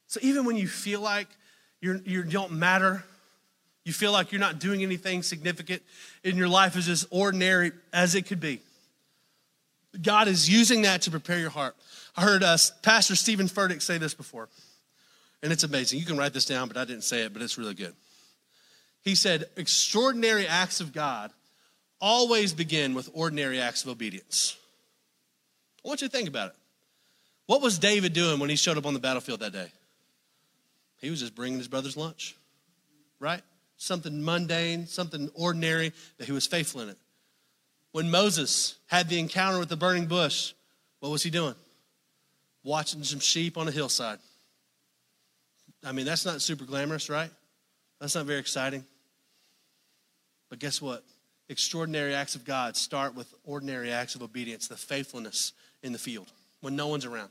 So 0.05 0.19
even 0.21 0.45
when 0.45 0.55
you 0.55 0.67
feel 0.67 1.01
like 1.01 1.29
you're, 1.81 1.97
you 2.05 2.21
don't 2.21 2.51
matter, 2.51 3.03
you 3.87 3.93
feel 3.93 4.11
like 4.11 4.33
you're 4.33 4.41
not 4.41 4.59
doing 4.59 4.83
anything 4.83 5.23
significant 5.23 5.81
in 6.21 6.35
your 6.35 6.49
life 6.49 6.75
is 6.75 6.89
as 6.89 7.07
ordinary 7.09 7.71
as 7.93 8.15
it 8.15 8.23
could 8.23 8.41
be. 8.41 8.59
God 10.01 10.27
is 10.27 10.49
using 10.49 10.81
that 10.81 11.03
to 11.03 11.11
prepare 11.11 11.39
your 11.39 11.49
heart. 11.49 11.73
I 12.13 12.23
heard 12.23 12.43
uh, 12.43 12.57
Pastor 12.81 13.15
Steven 13.15 13.47
Furtick 13.47 13.81
say 13.81 13.97
this 13.97 14.13
before, 14.13 14.49
and 15.41 15.53
it's 15.53 15.63
amazing. 15.63 15.99
You 15.99 16.05
can 16.05 16.17
write 16.17 16.33
this 16.33 16.43
down, 16.43 16.67
but 16.67 16.75
I 16.75 16.83
didn't 16.83 17.05
say 17.05 17.21
it, 17.21 17.31
but 17.31 17.41
it's 17.41 17.57
really 17.57 17.75
good. 17.75 17.93
He 19.03 19.15
said, 19.15 19.45
Extraordinary 19.55 20.45
acts 20.45 20.81
of 20.81 20.91
God 20.91 21.31
always 22.01 22.51
begin 22.51 22.93
with 22.93 23.09
ordinary 23.13 23.61
acts 23.61 23.83
of 23.83 23.89
obedience. 23.89 24.57
I 25.85 25.87
want 25.87 26.01
you 26.01 26.09
to 26.09 26.11
think 26.11 26.27
about 26.27 26.49
it. 26.49 26.55
What 27.45 27.61
was 27.61 27.79
David 27.79 28.11
doing 28.11 28.39
when 28.39 28.49
he 28.49 28.57
showed 28.57 28.77
up 28.77 28.85
on 28.85 28.93
the 28.93 28.99
battlefield 28.99 29.39
that 29.39 29.53
day? 29.53 29.71
He 30.99 31.09
was 31.09 31.21
just 31.21 31.35
bringing 31.35 31.57
his 31.57 31.69
brother's 31.69 31.95
lunch, 31.95 32.35
right? 33.21 33.41
Something 33.77 34.23
mundane, 34.23 34.87
something 34.87 35.29
ordinary, 35.33 35.93
but 36.17 36.25
he 36.25 36.31
was 36.31 36.47
faithful 36.47 36.81
in 36.81 36.89
it. 36.89 36.97
When 37.91 38.11
Moses 38.11 38.75
had 38.87 39.09
the 39.09 39.19
encounter 39.19 39.59
with 39.59 39.69
the 39.69 39.77
burning 39.77 40.07
bush, 40.07 40.53
what 40.99 41.09
was 41.09 41.23
he 41.23 41.29
doing? 41.29 41.55
Watching 42.63 43.03
some 43.03 43.19
sheep 43.19 43.57
on 43.57 43.67
a 43.67 43.71
hillside. 43.71 44.19
I 45.85 45.91
mean, 45.91 46.05
that's 46.05 46.25
not 46.25 46.41
super 46.41 46.65
glamorous, 46.65 47.09
right? 47.09 47.29
That's 47.99 48.15
not 48.15 48.25
very 48.25 48.39
exciting. 48.39 48.83
But 50.49 50.59
guess 50.59 50.81
what? 50.81 51.03
Extraordinary 51.49 52.13
acts 52.13 52.35
of 52.35 52.43
God 52.43 52.75
start 52.75 53.15
with 53.15 53.33
ordinary 53.45 53.91
acts 53.91 54.15
of 54.15 54.21
obedience, 54.21 54.67
the 54.67 54.75
faithfulness 54.75 55.53
in 55.81 55.93
the 55.93 55.99
field 55.99 56.31
when 56.61 56.75
no 56.75 56.87
one's 56.87 57.05
around. 57.05 57.29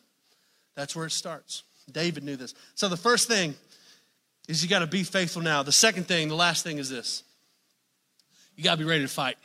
That's 0.74 0.96
where 0.96 1.06
it 1.06 1.12
starts. 1.12 1.64
David 1.90 2.24
knew 2.24 2.36
this. 2.36 2.54
So 2.74 2.88
the 2.88 2.96
first 2.96 3.28
thing 3.28 3.54
is 4.48 4.62
you 4.62 4.68
got 4.68 4.80
to 4.80 4.86
be 4.86 5.02
faithful 5.02 5.42
now. 5.42 5.62
The 5.62 5.72
second 5.72 6.04
thing, 6.04 6.28
the 6.28 6.34
last 6.34 6.62
thing 6.62 6.78
is 6.78 6.88
this 6.88 7.22
you 8.56 8.64
got 8.64 8.72
to 8.72 8.78
be 8.78 8.84
ready 8.84 9.02
to 9.02 9.08
fight. 9.08 9.36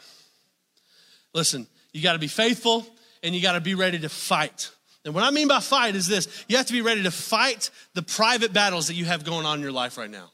Listen, 1.34 1.68
you 1.94 2.02
got 2.02 2.14
to 2.14 2.20
be 2.20 2.28
faithful 2.28 2.86
and 3.24 3.36
you 3.36 3.42
got 3.42 3.54
to 3.54 3.62
be 3.62 3.76
ready 3.76 4.00
to 4.00 4.10
fight. 4.10 4.72
And 5.04 5.14
what 5.14 5.24
I 5.24 5.32
mean 5.32 5.48
by 5.48 5.60
fight 5.60 5.96
is 5.96 6.08
this 6.08 6.46
you 6.48 6.58
have 6.58 6.68
to 6.68 6.74
be 6.74 6.82
ready 6.82 7.04
to 7.04 7.12
fight 7.12 7.70
the 7.94 8.02
private 8.02 8.54
battles 8.54 8.88
that 8.88 8.94
you 8.94 9.06
have 9.06 9.24
going 9.24 9.46
on 9.46 9.58
in 9.58 9.64
your 9.64 9.72
life 9.72 9.98
right 9.98 10.10
now. 10.10 10.32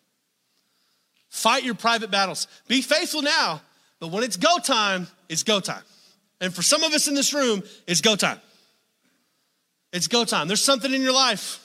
Fight 1.29 1.63
your 1.63 1.75
private 1.75 2.11
battles. 2.11 2.47
Be 2.67 2.81
faithful 2.81 3.21
now, 3.21 3.61
but 3.99 4.11
when 4.11 4.23
it's 4.23 4.37
go 4.37 4.57
time, 4.59 5.07
it's 5.29 5.43
go 5.43 5.59
time. 5.59 5.83
And 6.39 6.53
for 6.53 6.61
some 6.61 6.83
of 6.83 6.93
us 6.93 7.07
in 7.07 7.15
this 7.15 7.33
room, 7.33 7.63
it's 7.87 8.01
go 8.01 8.15
time. 8.15 8.39
It's 9.91 10.07
go 10.07 10.25
time. 10.25 10.47
There's 10.47 10.63
something 10.63 10.93
in 10.93 11.01
your 11.01 11.13
life 11.13 11.63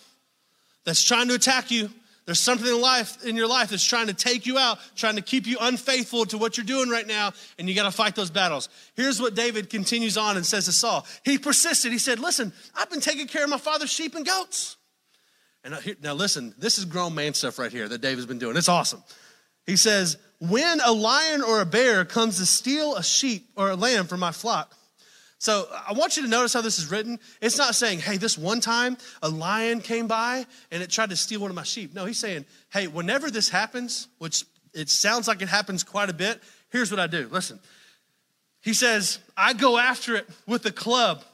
that's 0.85 1.05
trying 1.05 1.29
to 1.29 1.35
attack 1.35 1.71
you. 1.71 1.91
There's 2.25 2.39
something 2.39 2.67
in 2.67 2.81
life 2.81 3.25
in 3.25 3.37
your 3.37 3.49
life 3.49 3.71
that's 3.71 3.85
trying 3.85 4.07
to 4.07 4.15
take 4.15 4.47
you 4.47 4.57
out, 4.57 4.79
trying 4.95 5.17
to 5.17 5.23
keep 5.23 5.47
you 5.47 5.57
unfaithful 5.61 6.25
to 6.27 6.39
what 6.39 6.57
you're 6.57 6.65
doing 6.67 6.89
right 6.89 7.07
now, 7.07 7.33
and 7.59 7.69
you 7.69 7.75
got 7.75 7.85
to 7.85 7.91
fight 7.91 8.15
those 8.15 8.31
battles. 8.31 8.69
Here's 8.95 9.21
what 9.21 9.35
David 9.35 9.71
continues 9.71 10.17
on 10.17 10.37
and 10.37 10.47
says 10.47 10.67
to 10.67 10.73
Saul. 10.73 11.05
He 11.25 11.39
persisted. 11.39 11.91
He 11.91 11.99
said, 11.99 12.21
"Listen, 12.21 12.53
I've 12.77 12.91
been 12.91 13.01
taking 13.01 13.27
care 13.27 13.43
of 13.43 13.51
my 13.51 13.59
father's 13.59 13.91
sheep 13.91 14.15
and 14.15 14.25
goats." 14.25 14.77
And 15.65 15.75
uh, 15.75 15.81
now 16.01 16.15
listen, 16.15 16.55
this 16.59 16.79
is 16.79 16.85
grown 16.85 17.15
man 17.15 17.35
stuff 17.35 17.59
right 17.59 17.73
here 17.73 17.89
that 17.89 18.01
David's 18.01 18.27
been 18.27 18.39
doing. 18.39 18.57
It's 18.57 18.69
awesome. 18.69 19.03
He 19.67 19.77
says, 19.77 20.17
"When 20.39 20.81
a 20.81 20.93
lion 20.93 21.43
or 21.43 21.61
a 21.61 21.67
bear 21.67 22.05
comes 22.05 22.39
to 22.39 22.47
steal 22.47 22.95
a 22.95 23.03
sheep 23.03 23.49
or 23.57 23.71
a 23.71 23.77
lamb 23.77 24.07
from 24.07 24.21
my 24.21 24.33
flock, 24.33 24.77
so 25.43 25.67
I 25.73 25.93
want 25.95 26.17
you 26.17 26.23
to 26.23 26.29
notice 26.29 26.53
how 26.53 26.61
this 26.61 26.79
is 26.79 26.89
written. 26.89 27.19
It's 27.41 27.59
not 27.59 27.75
saying, 27.75 27.99
hey, 27.99 28.17
this 28.17 28.39
one 28.39 28.61
time 28.61 28.97
a 29.25 29.29
lion 29.29 29.81
came 29.81 30.07
by 30.07 30.47
and 30.71 30.81
it 30.85 30.89
tried 30.89 31.11
to 31.11 31.17
steal 31.17 31.41
one 31.41 31.51
of 31.51 31.57
my 31.57 31.65
sheep. 31.65 31.93
No, 31.97 32.05
he's 32.05 32.21
saying, 32.21 32.45
hey, 32.73 32.87
whenever 32.87 33.29
this 33.29 33.49
happens, 33.49 34.07
which 34.19 34.45
it 34.73 34.89
sounds 34.89 35.27
like 35.27 35.43
it 35.43 35.49
happens 35.49 35.83
quite 35.83 36.09
a 36.09 36.13
bit, 36.13 36.41
here's 36.71 36.93
what 36.93 37.01
I 37.01 37.09
do. 37.09 37.27
Listen. 37.29 37.59
He 38.61 38.73
says, 38.73 39.19
I 39.37 39.53
go 39.53 39.79
after 39.79 40.15
it 40.15 40.29
with 40.47 40.65
a 40.65 40.71
club. 40.71 41.25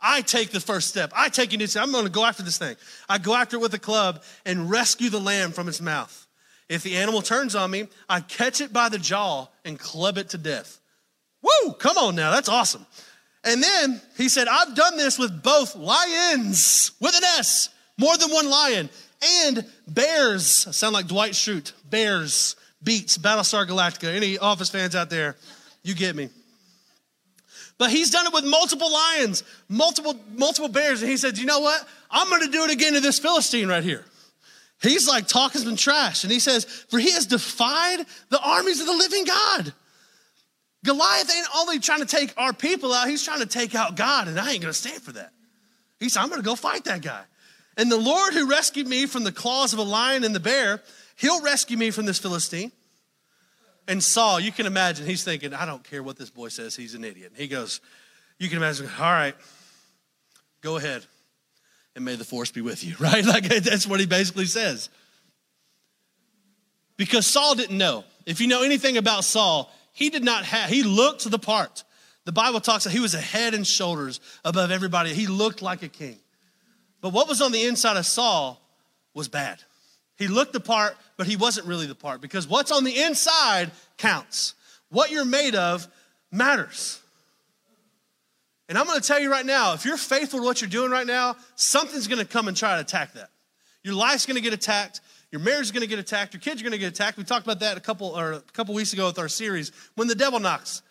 I 0.00 0.22
take 0.22 0.48
the 0.48 0.58
first 0.58 0.88
step. 0.88 1.12
I 1.14 1.28
take 1.28 1.52
initiative. 1.52 1.82
I'm 1.82 1.92
going 1.92 2.06
to 2.06 2.10
go 2.10 2.24
after 2.24 2.42
this 2.42 2.56
thing. 2.56 2.76
I 3.06 3.18
go 3.18 3.34
after 3.34 3.58
it 3.58 3.60
with 3.60 3.74
a 3.74 3.78
club 3.78 4.22
and 4.46 4.70
rescue 4.70 5.10
the 5.10 5.20
lamb 5.20 5.52
from 5.52 5.68
its 5.68 5.82
mouth. 5.82 6.26
If 6.70 6.84
the 6.84 6.96
animal 6.96 7.20
turns 7.20 7.54
on 7.54 7.70
me, 7.70 7.88
I 8.08 8.20
catch 8.20 8.62
it 8.62 8.72
by 8.72 8.88
the 8.88 8.98
jaw 8.98 9.48
and 9.62 9.78
club 9.78 10.16
it 10.16 10.30
to 10.30 10.38
death. 10.38 10.80
Woo! 11.42 11.74
Come 11.74 11.98
on 11.98 12.16
now, 12.16 12.30
that's 12.30 12.48
awesome. 12.48 12.86
And 13.44 13.62
then 13.62 14.00
he 14.16 14.28
said, 14.28 14.46
I've 14.48 14.74
done 14.74 14.96
this 14.96 15.18
with 15.18 15.42
both 15.42 15.74
lions, 15.74 16.92
with 17.00 17.16
an 17.16 17.24
S, 17.24 17.70
more 17.98 18.16
than 18.16 18.30
one 18.30 18.48
lion, 18.48 18.88
and 19.44 19.64
bears. 19.88 20.66
I 20.68 20.70
sound 20.70 20.94
like 20.94 21.08
Dwight 21.08 21.32
Schrute. 21.32 21.72
Bears, 21.90 22.56
beats, 22.82 23.18
Battlestar 23.18 23.66
Galactica. 23.66 24.14
Any 24.14 24.38
Office 24.38 24.70
fans 24.70 24.94
out 24.94 25.10
there? 25.10 25.36
You 25.82 25.94
get 25.94 26.14
me. 26.14 26.30
But 27.78 27.90
he's 27.90 28.10
done 28.10 28.26
it 28.26 28.32
with 28.32 28.44
multiple 28.44 28.92
lions, 28.92 29.42
multiple, 29.68 30.14
multiple 30.36 30.68
bears. 30.68 31.02
And 31.02 31.10
he 31.10 31.16
said, 31.16 31.36
You 31.36 31.46
know 31.46 31.60
what? 31.60 31.84
I'm 32.10 32.28
going 32.28 32.42
to 32.42 32.48
do 32.48 32.62
it 32.64 32.70
again 32.70 32.92
to 32.92 33.00
this 33.00 33.18
Philistine 33.18 33.68
right 33.68 33.82
here. 33.82 34.04
He's 34.80 35.08
like 35.08 35.26
talking 35.26 35.60
some 35.60 35.76
trash. 35.76 36.22
And 36.22 36.32
he 36.32 36.38
says, 36.38 36.64
For 36.64 36.98
he 36.98 37.10
has 37.12 37.26
defied 37.26 38.04
the 38.28 38.40
armies 38.40 38.80
of 38.80 38.86
the 38.86 38.92
living 38.92 39.24
God. 39.24 39.72
Goliath 40.84 41.30
ain't 41.34 41.46
only 41.56 41.78
trying 41.78 42.00
to 42.00 42.06
take 42.06 42.34
our 42.36 42.52
people 42.52 42.92
out, 42.92 43.08
he's 43.08 43.24
trying 43.24 43.40
to 43.40 43.46
take 43.46 43.74
out 43.74 43.96
God. 43.96 44.28
And 44.28 44.38
I 44.38 44.52
ain't 44.52 44.62
to 44.62 44.72
stand 44.72 45.02
for 45.02 45.12
that. 45.12 45.32
He 46.00 46.08
said, 46.08 46.20
I'm 46.22 46.28
to 46.30 46.42
go 46.42 46.56
fight 46.56 46.84
that 46.84 47.02
guy. 47.02 47.22
And 47.76 47.90
the 47.90 47.96
Lord 47.96 48.34
who 48.34 48.48
rescued 48.48 48.86
me 48.86 49.06
from 49.06 49.24
the 49.24 49.32
claws 49.32 49.72
of 49.72 49.78
a 49.78 49.84
lion 49.84 50.24
and 50.24 50.34
the 50.34 50.40
bear, 50.40 50.82
he'll 51.16 51.40
rescue 51.42 51.76
me 51.76 51.90
from 51.90 52.06
this 52.06 52.18
Philistine. 52.18 52.72
And 53.88 54.02
Saul, 54.02 54.40
you 54.40 54.52
can 54.52 54.66
imagine, 54.66 55.06
he's 55.06 55.24
thinking, 55.24 55.54
I 55.54 55.66
don't 55.66 55.82
care 55.82 56.02
what 56.02 56.16
this 56.16 56.30
boy 56.30 56.48
says, 56.48 56.76
he's 56.76 56.94
an 56.94 57.04
idiot. 57.04 57.30
And 57.30 57.40
he 57.40 57.48
goes, 57.48 57.80
You 58.38 58.48
can 58.48 58.58
imagine, 58.58 58.88
all 58.98 59.10
right, 59.10 59.34
go 60.60 60.76
ahead, 60.76 61.04
and 61.96 62.04
may 62.04 62.16
the 62.16 62.24
force 62.24 62.50
be 62.50 62.60
with 62.60 62.84
you, 62.84 62.94
right? 63.00 63.24
Like 63.24 63.44
that's 63.44 63.86
what 63.86 64.00
he 64.00 64.06
basically 64.06 64.46
says. 64.46 64.88
Because 66.96 67.26
Saul 67.26 67.54
didn't 67.54 67.78
know. 67.78 68.04
If 68.26 68.40
you 68.40 68.46
know 68.46 68.62
anything 68.62 68.96
about 68.96 69.24
Saul, 69.24 69.72
he 69.92 70.10
did 70.10 70.24
not 70.24 70.44
have, 70.44 70.70
he 70.70 70.82
looked 70.82 71.30
the 71.30 71.38
part. 71.38 71.84
The 72.24 72.32
Bible 72.32 72.60
talks 72.60 72.84
that 72.84 72.90
he 72.90 73.00
was 73.00 73.14
a 73.14 73.20
head 73.20 73.54
and 73.54 73.66
shoulders 73.66 74.20
above 74.44 74.70
everybody. 74.70 75.12
He 75.12 75.26
looked 75.26 75.60
like 75.60 75.82
a 75.82 75.88
king. 75.88 76.18
But 77.00 77.12
what 77.12 77.28
was 77.28 77.40
on 77.40 77.52
the 77.52 77.64
inside 77.64 77.96
of 77.96 78.06
Saul 78.06 78.60
was 79.12 79.28
bad. 79.28 79.60
He 80.16 80.28
looked 80.28 80.52
the 80.52 80.60
part, 80.60 80.96
but 81.16 81.26
he 81.26 81.36
wasn't 81.36 81.66
really 81.66 81.86
the 81.86 81.94
part 81.94 82.20
because 82.20 82.46
what's 82.46 82.70
on 82.70 82.84
the 82.84 83.02
inside 83.02 83.72
counts. 83.98 84.54
What 84.88 85.10
you're 85.10 85.24
made 85.24 85.54
of 85.54 85.88
matters. 86.30 87.00
And 88.68 88.78
I'm 88.78 88.86
going 88.86 89.00
to 89.00 89.06
tell 89.06 89.18
you 89.18 89.30
right 89.30 89.44
now 89.44 89.74
if 89.74 89.84
you're 89.84 89.96
faithful 89.96 90.40
to 90.40 90.44
what 90.44 90.60
you're 90.60 90.70
doing 90.70 90.90
right 90.90 91.06
now, 91.06 91.36
something's 91.56 92.06
going 92.06 92.20
to 92.20 92.24
come 92.24 92.46
and 92.46 92.56
try 92.56 92.76
to 92.76 92.80
attack 92.80 93.14
that. 93.14 93.30
Your 93.82 93.94
life's 93.94 94.26
going 94.26 94.36
to 94.36 94.40
get 94.40 94.52
attacked. 94.52 95.00
Your 95.32 95.40
marriage 95.40 95.62
is 95.62 95.72
going 95.72 95.80
to 95.80 95.88
get 95.88 95.98
attacked. 95.98 96.34
Your 96.34 96.42
kids 96.42 96.60
are 96.60 96.64
going 96.64 96.72
to 96.72 96.78
get 96.78 96.92
attacked. 96.92 97.16
We 97.16 97.24
talked 97.24 97.46
about 97.46 97.60
that 97.60 97.78
a 97.78 97.80
couple 97.80 98.08
or 98.08 98.32
a 98.32 98.40
couple 98.52 98.74
weeks 98.74 98.92
ago 98.92 99.06
with 99.06 99.18
our 99.18 99.28
series. 99.28 99.72
When 99.94 100.06
the 100.06 100.14
devil 100.14 100.38
knocks, 100.38 100.82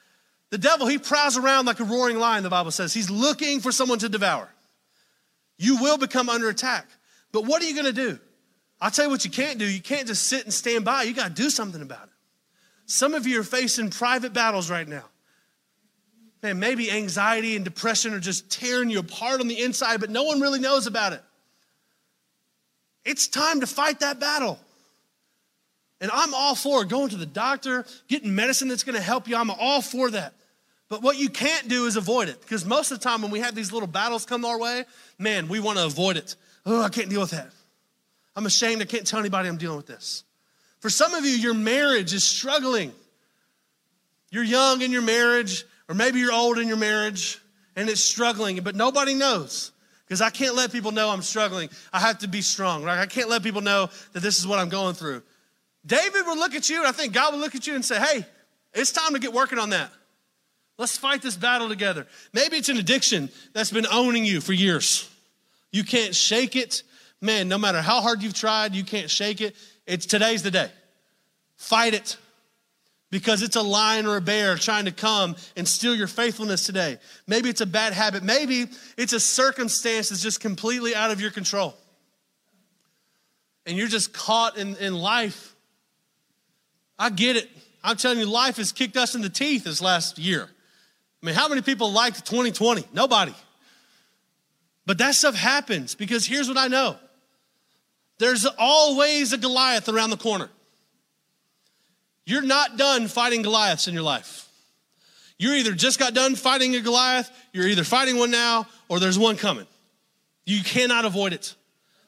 the 0.50 0.58
devil 0.58 0.88
he 0.88 0.98
prowls 0.98 1.38
around 1.38 1.68
like 1.68 1.80
a 1.80 1.84
roaring 1.84 2.18
lion. 2.18 2.44
The 2.44 2.50
Bible 2.50 2.72
says 2.72 2.92
he's 2.92 3.10
looking 3.10 3.60
for 3.60 3.72
someone 3.72 4.00
to 4.00 4.10
devour. 4.10 4.50
You 5.60 5.78
will 5.78 6.00
become 6.00 6.28
under 6.28 6.50
attack. 6.50 6.88
But 7.32 7.46
what 7.46 7.62
are 7.62 7.66
you 7.66 7.76
going 7.76 7.86
to 7.86 7.94
do? 7.94 8.20
I'll 8.82 8.90
tell 8.90 9.06
you 9.06 9.12
what 9.12 9.24
you 9.24 9.30
can't 9.30 9.60
do. 9.60 9.66
You 9.66 9.80
can't 9.80 10.08
just 10.08 10.24
sit 10.24 10.44
and 10.44 10.54
stand 10.54 10.84
by. 10.84 11.04
You 11.04 11.14
got 11.14 11.36
to 11.36 11.42
do 11.42 11.52
something 11.52 11.82
about 11.82 12.06
it. 12.06 12.14
Some 12.88 13.14
of 13.14 13.28
you 13.28 13.40
are 13.40 13.44
facing 13.44 13.92
private 13.92 14.34
battles 14.34 14.72
right 14.72 14.88
now. 14.88 15.06
Man, 16.42 16.60
maybe 16.60 16.92
anxiety 16.92 17.56
and 17.56 17.64
depression 17.64 18.16
are 18.16 18.20
just 18.20 18.50
tearing 18.50 18.90
you 18.90 19.00
apart 19.00 19.40
on 19.40 19.48
the 19.48 19.62
inside, 19.62 20.00
but 20.00 20.10
no 20.10 20.24
one 20.24 20.42
really 20.42 20.60
knows 20.60 20.88
about 20.88 21.14
it. 21.14 21.24
It's 23.06 23.28
time 23.28 23.62
to 23.62 23.68
fight 23.68 24.02
that 24.02 24.20
battle. 24.20 24.60
And 26.00 26.10
I'm 26.12 26.34
all 26.34 26.56
for 26.56 26.84
going 26.84 27.10
to 27.10 27.18
the 27.18 27.26
doctor, 27.26 27.86
getting 28.08 28.34
medicine 28.34 28.68
that's 28.68 28.84
going 28.84 28.96
to 28.96 29.02
help 29.02 29.28
you. 29.28 29.36
I'm 29.36 29.52
all 29.52 29.82
for 29.82 30.10
that. 30.12 30.34
But 30.90 31.04
what 31.04 31.18
you 31.18 31.30
can't 31.30 31.68
do 31.68 31.86
is 31.86 31.96
avoid 31.96 32.28
it. 32.28 32.42
Because 32.42 32.66
most 32.66 32.92
of 32.92 33.00
the 33.00 33.04
time 33.04 33.22
when 33.22 33.32
we 33.32 33.40
have 33.40 33.56
these 33.56 33.72
little 33.72 33.88
battles 33.88 34.26
come 34.26 34.44
our 34.44 34.60
way, 34.60 34.86
man, 35.18 35.48
we 35.48 35.60
want 35.60 35.78
to 35.78 35.86
avoid 35.86 36.18
it. 36.18 36.36
Oh, 36.66 36.82
I 36.82 36.90
can't 36.90 37.10
deal 37.10 37.22
with 37.22 37.32
that. 37.32 37.50
I'm 38.36 38.46
ashamed. 38.46 38.82
I 38.82 38.86
can't 38.86 39.06
tell 39.06 39.20
anybody 39.20 39.48
I'm 39.48 39.58
dealing 39.58 39.78
with 39.78 39.88
this. 39.88 40.24
For 40.80 40.90
some 40.90 41.14
of 41.14 41.24
you, 41.24 41.32
your 41.32 41.54
marriage 41.54 42.14
is 42.14 42.24
struggling. 42.24 42.92
You're 44.32 44.44
young 44.44 44.82
in 44.82 44.92
your 44.92 45.02
marriage, 45.02 45.66
or 45.88 45.96
maybe 45.96 46.20
you're 46.20 46.34
old 46.34 46.58
in 46.58 46.68
your 46.68 46.78
marriage, 46.78 47.40
and 47.76 47.90
it's 47.90 48.04
struggling, 48.04 48.60
but 48.62 48.76
nobody 48.76 49.14
knows. 49.14 49.71
Because 50.12 50.20
I 50.20 50.30
can't 50.30 50.56
let 50.56 50.74
people 50.74 50.92
know 50.92 51.10
I'm 51.10 51.22
struggling. 51.22 51.70
I 51.94 52.02
have 52.02 52.18
to 52.18 52.28
be 52.28 52.42
strong, 52.42 52.84
right? 52.84 53.00
I 53.00 53.06
can't 53.06 53.30
let 53.30 53.44
people 53.44 53.62
know 53.62 53.90
that 54.12 54.20
this 54.20 54.40
is 54.40 54.46
what 54.46 54.60
I'm 54.60 54.68
going 54.68 54.94
through. 54.94 55.24
David 55.86 56.24
would 56.28 56.38
look 56.38 56.54
at 56.54 56.70
you, 56.70 56.80
and 56.80 56.86
I 56.86 56.92
think 56.92 57.14
God 57.14 57.32
would 57.34 57.40
look 57.40 57.56
at 57.56 57.66
you 57.66 57.76
and 57.76 57.86
say, 57.86 57.98
hey, 57.98 58.26
it's 58.74 58.92
time 58.92 59.14
to 59.14 59.20
get 59.20 59.32
working 59.32 59.58
on 59.58 59.70
that. 59.70 59.90
Let's 60.78 60.98
fight 60.98 61.22
this 61.22 61.38
battle 61.38 61.70
together. 61.70 62.08
Maybe 62.34 62.58
it's 62.58 62.68
an 62.68 62.76
addiction 62.76 63.30
that's 63.54 63.72
been 63.72 63.88
owning 63.90 64.26
you 64.26 64.42
for 64.42 64.52
years. 64.52 65.10
You 65.72 65.86
can't 65.86 66.14
shake 66.14 66.58
it. 66.58 66.84
Man, 67.22 67.48
no 67.48 67.58
matter 67.58 67.82
how 67.82 68.02
hard 68.02 68.22
you've 68.22 68.34
tried, 68.34 68.76
you 68.76 68.84
can't 68.84 69.10
shake 69.10 69.40
it. 69.40 69.56
It's 69.88 70.06
today's 70.06 70.44
the 70.44 70.52
day. 70.52 70.72
Fight 71.56 71.94
it 71.94 72.18
because 73.12 73.44
it's 73.44 73.58
a 73.58 73.62
lion 73.62 74.08
or 74.08 74.16
a 74.16 74.22
bear 74.22 74.56
trying 74.56 74.86
to 74.86 74.92
come 74.92 75.36
and 75.56 75.68
steal 75.68 75.94
your 75.94 76.08
faithfulness 76.08 76.66
today. 76.66 76.98
Maybe 77.28 77.50
it's 77.50 77.62
a 77.62 77.66
bad 77.66 77.94
habit. 77.94 78.24
Maybe 78.24 78.66
it's 78.98 79.14
a 79.14 79.20
circumstance 79.20 80.10
that's 80.10 80.24
just 80.24 80.40
completely 80.40 80.96
out 80.96 81.12
of 81.12 81.22
your 81.22 81.30
control. 81.30 81.76
And 83.68 83.78
you're 83.78 83.90
just 83.90 84.14
caught 84.14 84.58
in, 84.58 84.76
in 84.78 84.96
life. 84.96 85.56
I 86.98 87.10
get 87.10 87.36
it. 87.36 87.50
I'm 87.84 87.98
telling 87.98 88.20
you, 88.20 88.26
life 88.26 88.58
has 88.58 88.72
kicked 88.72 88.96
us 88.96 89.14
in 89.14 89.22
the 89.22 89.30
teeth 89.30 89.66
this 89.66 89.82
last 89.82 90.18
year. 90.18 90.48
I 91.22 91.26
mean, 91.26 91.36
how 91.36 91.48
many 91.48 91.62
people 91.62 91.92
liked 91.92 92.26
2020? 92.26 92.86
Nobody. 92.94 93.36
But 94.86 94.98
that 95.00 95.16
stuff 95.16 95.36
happens 95.36 95.96
because 95.96 96.26
here's 96.26 96.48
what 96.48 96.58
I 96.58 96.68
know 96.68 96.96
there's 98.20 98.46
always 98.58 99.34
a 99.34 99.38
Goliath 99.38 99.90
around 99.90 100.12
the 100.12 100.18
corner. 100.18 100.50
You're 102.26 102.42
not 102.42 102.78
done 102.78 103.08
fighting 103.08 103.42
Goliaths 103.42 103.88
in 103.88 103.94
your 103.94 104.04
life. 104.04 104.48
You 105.38 105.54
either 105.54 105.74
just 105.74 105.98
got 105.98 106.14
done 106.14 106.36
fighting 106.36 106.76
a 106.76 106.82
Goliath, 106.82 107.32
you're 107.52 107.68
either 107.68 107.84
fighting 107.84 108.18
one 108.18 108.30
now, 108.30 108.68
or 108.90 109.00
there's 109.00 109.18
one 109.18 109.38
coming. 109.38 109.66
You 110.46 110.64
cannot 110.64 111.06
avoid 111.06 111.34
it. 111.34 111.56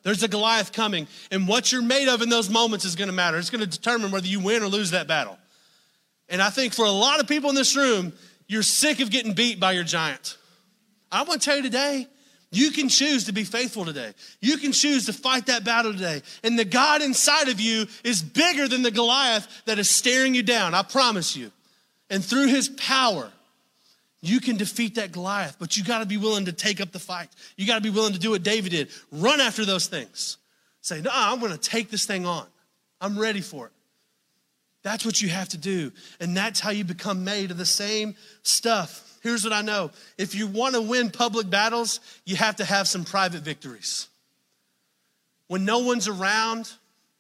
There's 0.04 0.22
a 0.22 0.28
Goliath 0.28 0.72
coming, 0.72 1.08
and 1.32 1.48
what 1.48 1.72
you're 1.72 1.82
made 1.82 2.10
of 2.10 2.22
in 2.22 2.30
those 2.30 2.50
moments 2.50 2.86
is 2.86 2.96
gonna 2.96 3.12
matter. 3.12 3.38
It's 3.38 3.50
gonna 3.50 3.66
determine 3.66 4.12
whether 4.12 4.28
you 4.28 4.40
win 4.40 4.62
or 4.62 4.68
lose 4.68 4.92
that 4.92 5.08
battle. 5.08 5.38
And 6.30 6.42
I 6.42 6.50
think 6.50 6.74
for 6.74 6.86
a 6.86 6.92
lot 6.92 7.20
of 7.20 7.28
people 7.28 7.50
in 7.50 7.56
this 7.56 7.76
room, 7.76 8.14
you're 8.48 8.64
sick 8.64 9.00
of 9.00 9.10
getting 9.10 9.34
beat 9.34 9.60
by 9.60 9.72
your 9.72 9.84
giant. 9.84 10.38
I 11.12 11.24
want 11.24 11.42
to 11.42 11.46
tell 11.46 11.58
you 11.58 11.64
today, 11.64 12.08
you 12.56 12.72
can 12.72 12.90
choose 12.90 13.26
to 13.26 13.34
be 13.34 13.44
faithful 13.44 13.86
today. 13.86 14.14
You 14.42 14.58
can 14.58 14.72
choose 14.72 15.06
to 15.08 15.14
fight 15.14 15.48
that 15.48 15.64
battle 15.64 15.92
today. 15.92 16.22
And 16.44 16.58
the 16.58 16.66
God 16.66 17.02
inside 17.02 17.50
of 17.50 17.60
you 17.60 17.88
is 18.04 18.22
bigger 18.22 18.68
than 18.68 18.84
the 18.84 18.92
Goliath 18.92 19.48
that 19.66 19.80
is 19.80 19.90
staring 19.90 20.36
you 20.36 20.44
down. 20.44 20.74
I 20.74 20.84
promise 20.84 21.36
you. 21.36 21.52
And 22.10 22.24
through 22.24 22.48
his 22.48 22.70
power, 22.70 23.32
you 24.22 24.40
can 24.40 24.56
defeat 24.56 24.96
that 24.96 25.12
Goliath, 25.12 25.58
but 25.60 25.76
you 25.76 25.84
got 25.84 26.00
to 26.00 26.06
be 26.06 26.18
willing 26.18 26.46
to 26.46 26.54
take 26.54 26.80
up 26.80 26.92
the 26.92 27.00
fight. 27.00 27.30
You 27.58 27.68
got 27.68 27.76
to 27.76 27.82
be 27.82 27.90
willing 27.90 28.14
to 28.14 28.20
do 28.20 28.32
what 28.32 28.44
David 28.44 28.72
did 28.72 28.90
run 29.12 29.42
after 29.42 29.66
those 29.66 29.88
things. 29.88 30.38
Say, 30.82 31.02
no, 31.02 31.10
I'm 31.14 31.40
going 31.40 31.52
to 31.52 31.58
take 31.58 31.90
this 31.90 32.06
thing 32.06 32.26
on. 32.26 32.46
I'm 33.02 33.18
ready 33.20 33.42
for 33.42 33.66
it. 33.68 33.72
That's 34.84 35.06
what 35.06 35.22
you 35.22 35.30
have 35.30 35.50
to 35.50 35.58
do. 35.58 35.92
And 36.20 36.36
that's 36.36 36.60
how 36.60 36.70
you 36.72 36.84
become 36.84 37.24
made 37.24 37.52
of 37.52 37.58
the 37.58 37.66
same 37.66 38.16
stuff. 38.44 39.13
Here's 39.24 39.46
what 39.46 39.54
I 39.54 39.62
know 39.62 39.90
if 40.18 40.36
you 40.36 40.48
want 40.48 40.76
to 40.76 40.82
win 40.82 41.10
public 41.10 41.50
battles, 41.50 42.02
you 42.26 42.36
have 42.36 42.58
to 42.58 42.66
have 42.66 42.90
some 42.90 43.06
private 43.06 43.42
victories. 43.42 44.10
When 45.48 45.64
no 45.64 45.80
one's 45.80 46.10
around, 46.10 46.72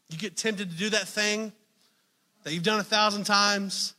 you 0.09 0.17
get 0.17 0.35
tempted 0.35 0.69
to 0.69 0.75
do 0.75 0.89
that 0.89 1.07
thing 1.07 1.53
that 2.43 2.53
you've 2.53 2.63
done 2.63 2.79
a 2.79 2.83
thousand 2.83 3.23
times. 3.23 3.93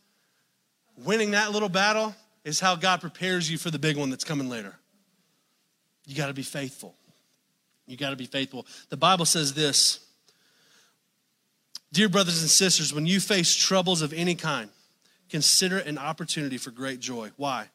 Winning 0.98 1.32
that 1.32 1.50
little 1.50 1.70
battle 1.70 2.14
is 2.44 2.60
how 2.60 2.76
God 2.76 3.00
prepares 3.00 3.50
you 3.50 3.56
for 3.56 3.70
the 3.70 3.78
big 3.78 3.96
one 3.96 4.10
that's 4.10 4.22
coming 4.22 4.48
later. 4.48 4.74
You 6.06 6.14
got 6.14 6.26
to 6.26 6.34
be 6.34 6.42
faithful. 6.42 6.94
You 7.86 7.96
got 7.96 8.10
to 8.10 8.16
be 8.16 8.26
faithful. 8.26 8.66
The 8.90 8.96
Bible 8.98 9.24
says 9.24 9.54
this 9.54 10.00
Dear 11.90 12.10
brothers 12.10 12.42
and 12.42 12.50
sisters, 12.50 12.92
when 12.92 13.06
you 13.06 13.18
face 13.18 13.54
troubles 13.54 14.02
of 14.02 14.12
any 14.12 14.34
kind, 14.34 14.68
consider 15.30 15.78
it 15.78 15.86
an 15.86 15.96
opportunity 15.96 16.58
for 16.58 16.70
great 16.70 17.00
joy. 17.00 17.30
Why? 17.36 17.70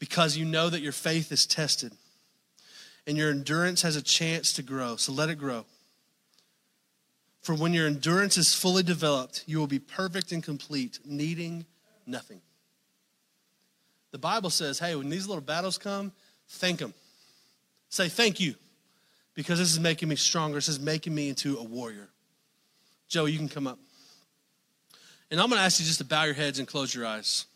Because 0.00 0.36
you 0.36 0.44
know 0.44 0.68
that 0.68 0.80
your 0.80 0.90
faith 0.90 1.30
is 1.30 1.46
tested 1.46 1.92
and 3.06 3.16
your 3.16 3.30
endurance 3.30 3.82
has 3.82 3.94
a 3.94 4.02
chance 4.02 4.52
to 4.54 4.62
grow. 4.62 4.96
So 4.96 5.12
let 5.12 5.30
it 5.30 5.36
grow. 5.36 5.64
For 7.42 7.54
when 7.54 7.72
your 7.72 7.86
endurance 7.86 8.36
is 8.36 8.54
fully 8.54 8.82
developed, 8.82 9.44
you 9.46 9.58
will 9.58 9.66
be 9.66 9.78
perfect 9.78 10.32
and 10.32 10.42
complete, 10.42 10.98
needing 11.04 11.64
nothing. 12.06 12.40
The 14.10 14.18
Bible 14.18 14.50
says, 14.50 14.78
hey, 14.78 14.96
when 14.96 15.08
these 15.08 15.28
little 15.28 15.42
battles 15.42 15.78
come, 15.78 16.12
thank 16.48 16.80
them. 16.80 16.92
Say, 17.88 18.08
thank 18.08 18.40
you, 18.40 18.54
because 19.34 19.58
this 19.58 19.70
is 19.70 19.80
making 19.80 20.08
me 20.08 20.16
stronger. 20.16 20.56
This 20.56 20.68
is 20.68 20.80
making 20.80 21.14
me 21.14 21.28
into 21.28 21.58
a 21.58 21.62
warrior. 21.62 22.08
Joe, 23.08 23.26
you 23.26 23.38
can 23.38 23.48
come 23.48 23.66
up. 23.66 23.78
And 25.30 25.40
I'm 25.40 25.48
going 25.48 25.58
to 25.58 25.64
ask 25.64 25.78
you 25.80 25.86
just 25.86 25.98
to 25.98 26.04
bow 26.04 26.24
your 26.24 26.34
heads 26.34 26.58
and 26.58 26.66
close 26.66 26.94
your 26.94 27.06
eyes. 27.06 27.46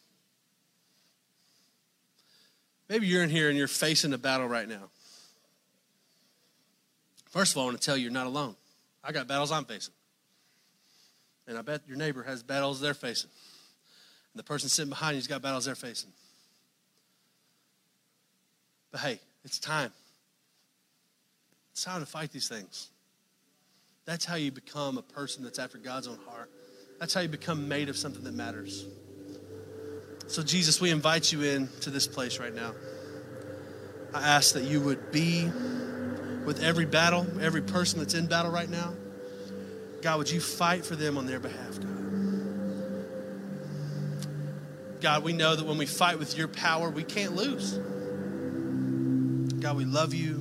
Maybe 2.88 3.06
you're 3.06 3.22
in 3.22 3.30
here 3.30 3.48
and 3.48 3.56
you're 3.56 3.68
facing 3.68 4.12
a 4.12 4.18
battle 4.18 4.46
right 4.46 4.68
now. 4.68 4.90
First 7.30 7.52
of 7.52 7.58
all, 7.58 7.64
I 7.64 7.66
want 7.66 7.80
to 7.80 7.84
tell 7.84 7.96
you 7.96 8.04
you're 8.04 8.12
not 8.12 8.26
alone. 8.26 8.54
I 9.02 9.12
got 9.12 9.26
battles 9.26 9.50
I'm 9.50 9.64
facing. 9.64 9.94
And 11.46 11.58
I 11.58 11.62
bet 11.62 11.82
your 11.86 11.96
neighbor 11.96 12.22
has 12.22 12.42
battles 12.42 12.80
they're 12.80 12.94
facing. 12.94 13.30
And 14.32 14.38
the 14.38 14.44
person 14.44 14.68
sitting 14.68 14.90
behind 14.90 15.16
you's 15.16 15.26
got 15.26 15.42
battles 15.42 15.64
they're 15.64 15.74
facing. 15.74 16.10
But 18.90 19.00
hey, 19.00 19.20
it's 19.44 19.58
time. 19.58 19.92
It's 21.72 21.84
time 21.84 22.00
to 22.00 22.06
fight 22.06 22.30
these 22.30 22.48
things. 22.48 22.90
That's 24.04 24.24
how 24.24 24.36
you 24.36 24.52
become 24.52 24.98
a 24.98 25.02
person 25.02 25.42
that's 25.42 25.58
after 25.58 25.78
God's 25.78 26.06
own 26.06 26.18
heart. 26.28 26.50
That's 27.00 27.12
how 27.12 27.20
you 27.20 27.28
become 27.28 27.68
made 27.68 27.88
of 27.88 27.96
something 27.96 28.22
that 28.24 28.34
matters. 28.34 28.86
So, 30.26 30.42
Jesus, 30.42 30.80
we 30.80 30.90
invite 30.90 31.32
you 31.32 31.42
in 31.42 31.68
to 31.82 31.90
this 31.90 32.06
place 32.06 32.38
right 32.38 32.54
now. 32.54 32.72
I 34.12 34.22
ask 34.28 34.54
that 34.54 34.64
you 34.64 34.80
would 34.80 35.12
be 35.12 35.50
with 36.44 36.62
every 36.62 36.86
battle, 36.86 37.26
every 37.40 37.62
person 37.62 37.98
that's 37.98 38.14
in 38.14 38.26
battle 38.26 38.50
right 38.50 38.68
now. 38.68 38.94
God, 40.02 40.18
would 40.18 40.30
you 40.30 40.40
fight 40.40 40.84
for 40.84 40.96
them 40.96 41.16
on 41.18 41.26
their 41.26 41.40
behalf, 41.40 41.80
God? 41.80 41.94
God, 45.00 45.22
we 45.22 45.32
know 45.32 45.54
that 45.54 45.66
when 45.66 45.76
we 45.78 45.86
fight 45.86 46.18
with 46.18 46.36
your 46.38 46.48
power, 46.48 46.88
we 46.90 47.02
can't 47.04 47.34
lose. 47.34 47.78
God, 49.60 49.76
we 49.76 49.84
love 49.84 50.14
you 50.14 50.36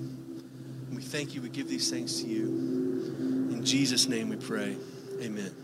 and 0.88 0.96
we 0.96 1.02
thank 1.02 1.34
you. 1.34 1.42
We 1.42 1.50
give 1.50 1.68
these 1.68 1.90
things 1.90 2.22
to 2.22 2.28
you. 2.28 2.46
In 3.52 3.64
Jesus' 3.66 4.08
name 4.08 4.30
we 4.30 4.36
pray. 4.36 4.78
Amen. 5.22 5.63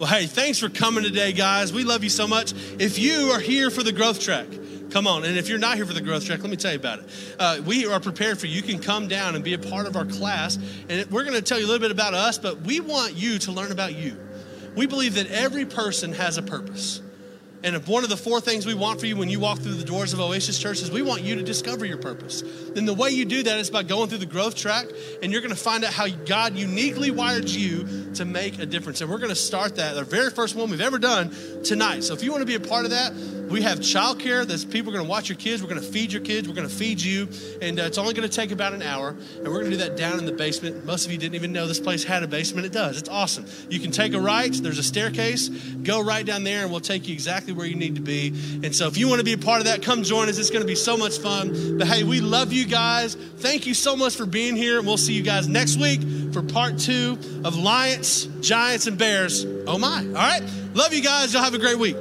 Well, 0.00 0.08
hey, 0.08 0.24
thanks 0.24 0.58
for 0.58 0.70
coming 0.70 1.04
today, 1.04 1.34
guys. 1.34 1.74
We 1.74 1.84
love 1.84 2.02
you 2.02 2.08
so 2.08 2.26
much. 2.26 2.54
If 2.78 2.98
you 2.98 3.32
are 3.34 3.38
here 3.38 3.68
for 3.68 3.82
the 3.82 3.92
growth 3.92 4.18
track, 4.18 4.46
come 4.88 5.06
on. 5.06 5.24
And 5.24 5.36
if 5.36 5.50
you're 5.50 5.58
not 5.58 5.76
here 5.76 5.84
for 5.84 5.92
the 5.92 6.00
growth 6.00 6.24
track, 6.24 6.40
let 6.40 6.48
me 6.48 6.56
tell 6.56 6.72
you 6.72 6.78
about 6.78 7.00
it. 7.00 7.04
Uh, 7.38 7.60
we 7.66 7.84
are 7.84 8.00
prepared 8.00 8.38
for 8.38 8.46
you. 8.46 8.56
You 8.56 8.62
can 8.62 8.78
come 8.78 9.08
down 9.08 9.34
and 9.34 9.44
be 9.44 9.52
a 9.52 9.58
part 9.58 9.86
of 9.86 9.96
our 9.96 10.06
class. 10.06 10.58
And 10.88 11.10
we're 11.10 11.24
going 11.24 11.36
to 11.36 11.42
tell 11.42 11.58
you 11.58 11.66
a 11.66 11.68
little 11.68 11.82
bit 11.82 11.90
about 11.90 12.14
us, 12.14 12.38
but 12.38 12.62
we 12.62 12.80
want 12.80 13.12
you 13.12 13.38
to 13.40 13.52
learn 13.52 13.72
about 13.72 13.94
you. 13.94 14.16
We 14.74 14.86
believe 14.86 15.16
that 15.16 15.26
every 15.26 15.66
person 15.66 16.14
has 16.14 16.38
a 16.38 16.42
purpose. 16.42 17.02
And 17.62 17.76
if 17.76 17.88
one 17.88 18.04
of 18.04 18.10
the 18.10 18.16
four 18.16 18.40
things 18.40 18.64
we 18.64 18.74
want 18.74 19.00
for 19.00 19.06
you 19.06 19.16
when 19.16 19.28
you 19.28 19.38
walk 19.38 19.58
through 19.58 19.74
the 19.74 19.84
doors 19.84 20.12
of 20.12 20.20
Oasis 20.20 20.58
Church 20.58 20.80
is 20.80 20.90
we 20.90 21.02
want 21.02 21.22
you 21.22 21.34
to 21.34 21.42
discover 21.42 21.84
your 21.84 21.98
purpose. 21.98 22.42
Then 22.70 22.86
the 22.86 22.94
way 22.94 23.10
you 23.10 23.26
do 23.26 23.42
that 23.42 23.58
is 23.58 23.70
by 23.70 23.82
going 23.82 24.08
through 24.08 24.18
the 24.18 24.26
growth 24.26 24.56
track, 24.56 24.86
and 25.22 25.30
you're 25.30 25.42
going 25.42 25.54
to 25.54 25.60
find 25.60 25.84
out 25.84 25.92
how 25.92 26.08
God 26.08 26.56
uniquely 26.56 27.10
wired 27.10 27.50
you 27.50 28.12
to 28.14 28.24
make 28.24 28.58
a 28.58 28.66
difference. 28.66 29.02
And 29.02 29.10
we're 29.10 29.18
going 29.18 29.28
to 29.28 29.34
start 29.34 29.76
that, 29.76 29.94
the 29.94 30.04
very 30.04 30.30
first 30.30 30.54
one 30.54 30.70
we've 30.70 30.80
ever 30.80 30.98
done 30.98 31.34
tonight. 31.62 32.04
So 32.04 32.14
if 32.14 32.22
you 32.22 32.30
want 32.30 32.40
to 32.40 32.46
be 32.46 32.54
a 32.54 32.60
part 32.60 32.84
of 32.86 32.92
that, 32.92 33.12
we 33.50 33.62
have 33.62 33.80
childcare. 33.80 34.46
That's 34.46 34.64
people 34.64 34.90
are 34.90 34.96
going 34.96 35.04
to 35.04 35.10
watch 35.10 35.28
your 35.28 35.36
kids. 35.36 35.62
We're 35.62 35.68
going 35.68 35.80
to 35.80 35.86
feed 35.86 36.12
your 36.12 36.22
kids. 36.22 36.48
We're 36.48 36.54
going 36.54 36.68
to 36.68 36.74
feed 36.74 37.00
you, 37.00 37.28
and 37.60 37.80
uh, 37.80 37.84
it's 37.84 37.98
only 37.98 38.14
going 38.14 38.28
to 38.28 38.34
take 38.34 38.52
about 38.52 38.72
an 38.72 38.82
hour. 38.82 39.08
And 39.08 39.48
we're 39.48 39.60
going 39.60 39.64
to 39.64 39.70
do 39.70 39.76
that 39.78 39.96
down 39.96 40.18
in 40.18 40.26
the 40.26 40.32
basement. 40.32 40.84
Most 40.84 41.04
of 41.04 41.12
you 41.12 41.18
didn't 41.18 41.34
even 41.34 41.52
know 41.52 41.66
this 41.66 41.80
place 41.80 42.04
had 42.04 42.22
a 42.22 42.28
basement. 42.28 42.66
It 42.66 42.72
does. 42.72 42.96
It's 42.98 43.08
awesome. 43.08 43.46
You 43.68 43.80
can 43.80 43.90
take 43.90 44.14
a 44.14 44.20
right. 44.20 44.52
There's 44.52 44.78
a 44.78 44.82
staircase. 44.82 45.48
Go 45.48 46.02
right 46.02 46.24
down 46.24 46.44
there, 46.44 46.62
and 46.62 46.70
we'll 46.70 46.80
take 46.80 47.08
you 47.08 47.14
exactly 47.14 47.52
where 47.52 47.66
you 47.66 47.74
need 47.74 47.96
to 47.96 48.00
be. 48.00 48.28
And 48.62 48.74
so, 48.74 48.86
if 48.86 48.96
you 48.96 49.08
want 49.08 49.18
to 49.18 49.24
be 49.24 49.32
a 49.32 49.38
part 49.38 49.58
of 49.60 49.66
that, 49.66 49.82
come 49.82 50.04
join 50.04 50.28
us. 50.28 50.38
It's 50.38 50.50
going 50.50 50.62
to 50.62 50.68
be 50.68 50.76
so 50.76 50.96
much 50.96 51.18
fun. 51.18 51.78
But 51.78 51.88
hey, 51.88 52.04
we 52.04 52.20
love 52.20 52.52
you 52.52 52.66
guys. 52.66 53.14
Thank 53.14 53.66
you 53.66 53.74
so 53.74 53.96
much 53.96 54.16
for 54.16 54.26
being 54.26 54.56
here, 54.56 54.78
and 54.78 54.86
we'll 54.86 54.96
see 54.96 55.14
you 55.14 55.22
guys 55.22 55.48
next 55.48 55.76
week 55.76 56.00
for 56.32 56.42
part 56.42 56.78
two 56.78 57.18
of 57.44 57.56
Lions, 57.56 58.26
Giants, 58.40 58.86
and 58.86 58.96
Bears. 58.96 59.44
Oh 59.66 59.78
my! 59.78 59.98
All 59.98 60.12
right. 60.12 60.42
Love 60.74 60.94
you 60.94 61.02
guys. 61.02 61.32
Y'all 61.32 61.42
have 61.42 61.54
a 61.54 61.58
great 61.58 61.78
week. 61.78 61.96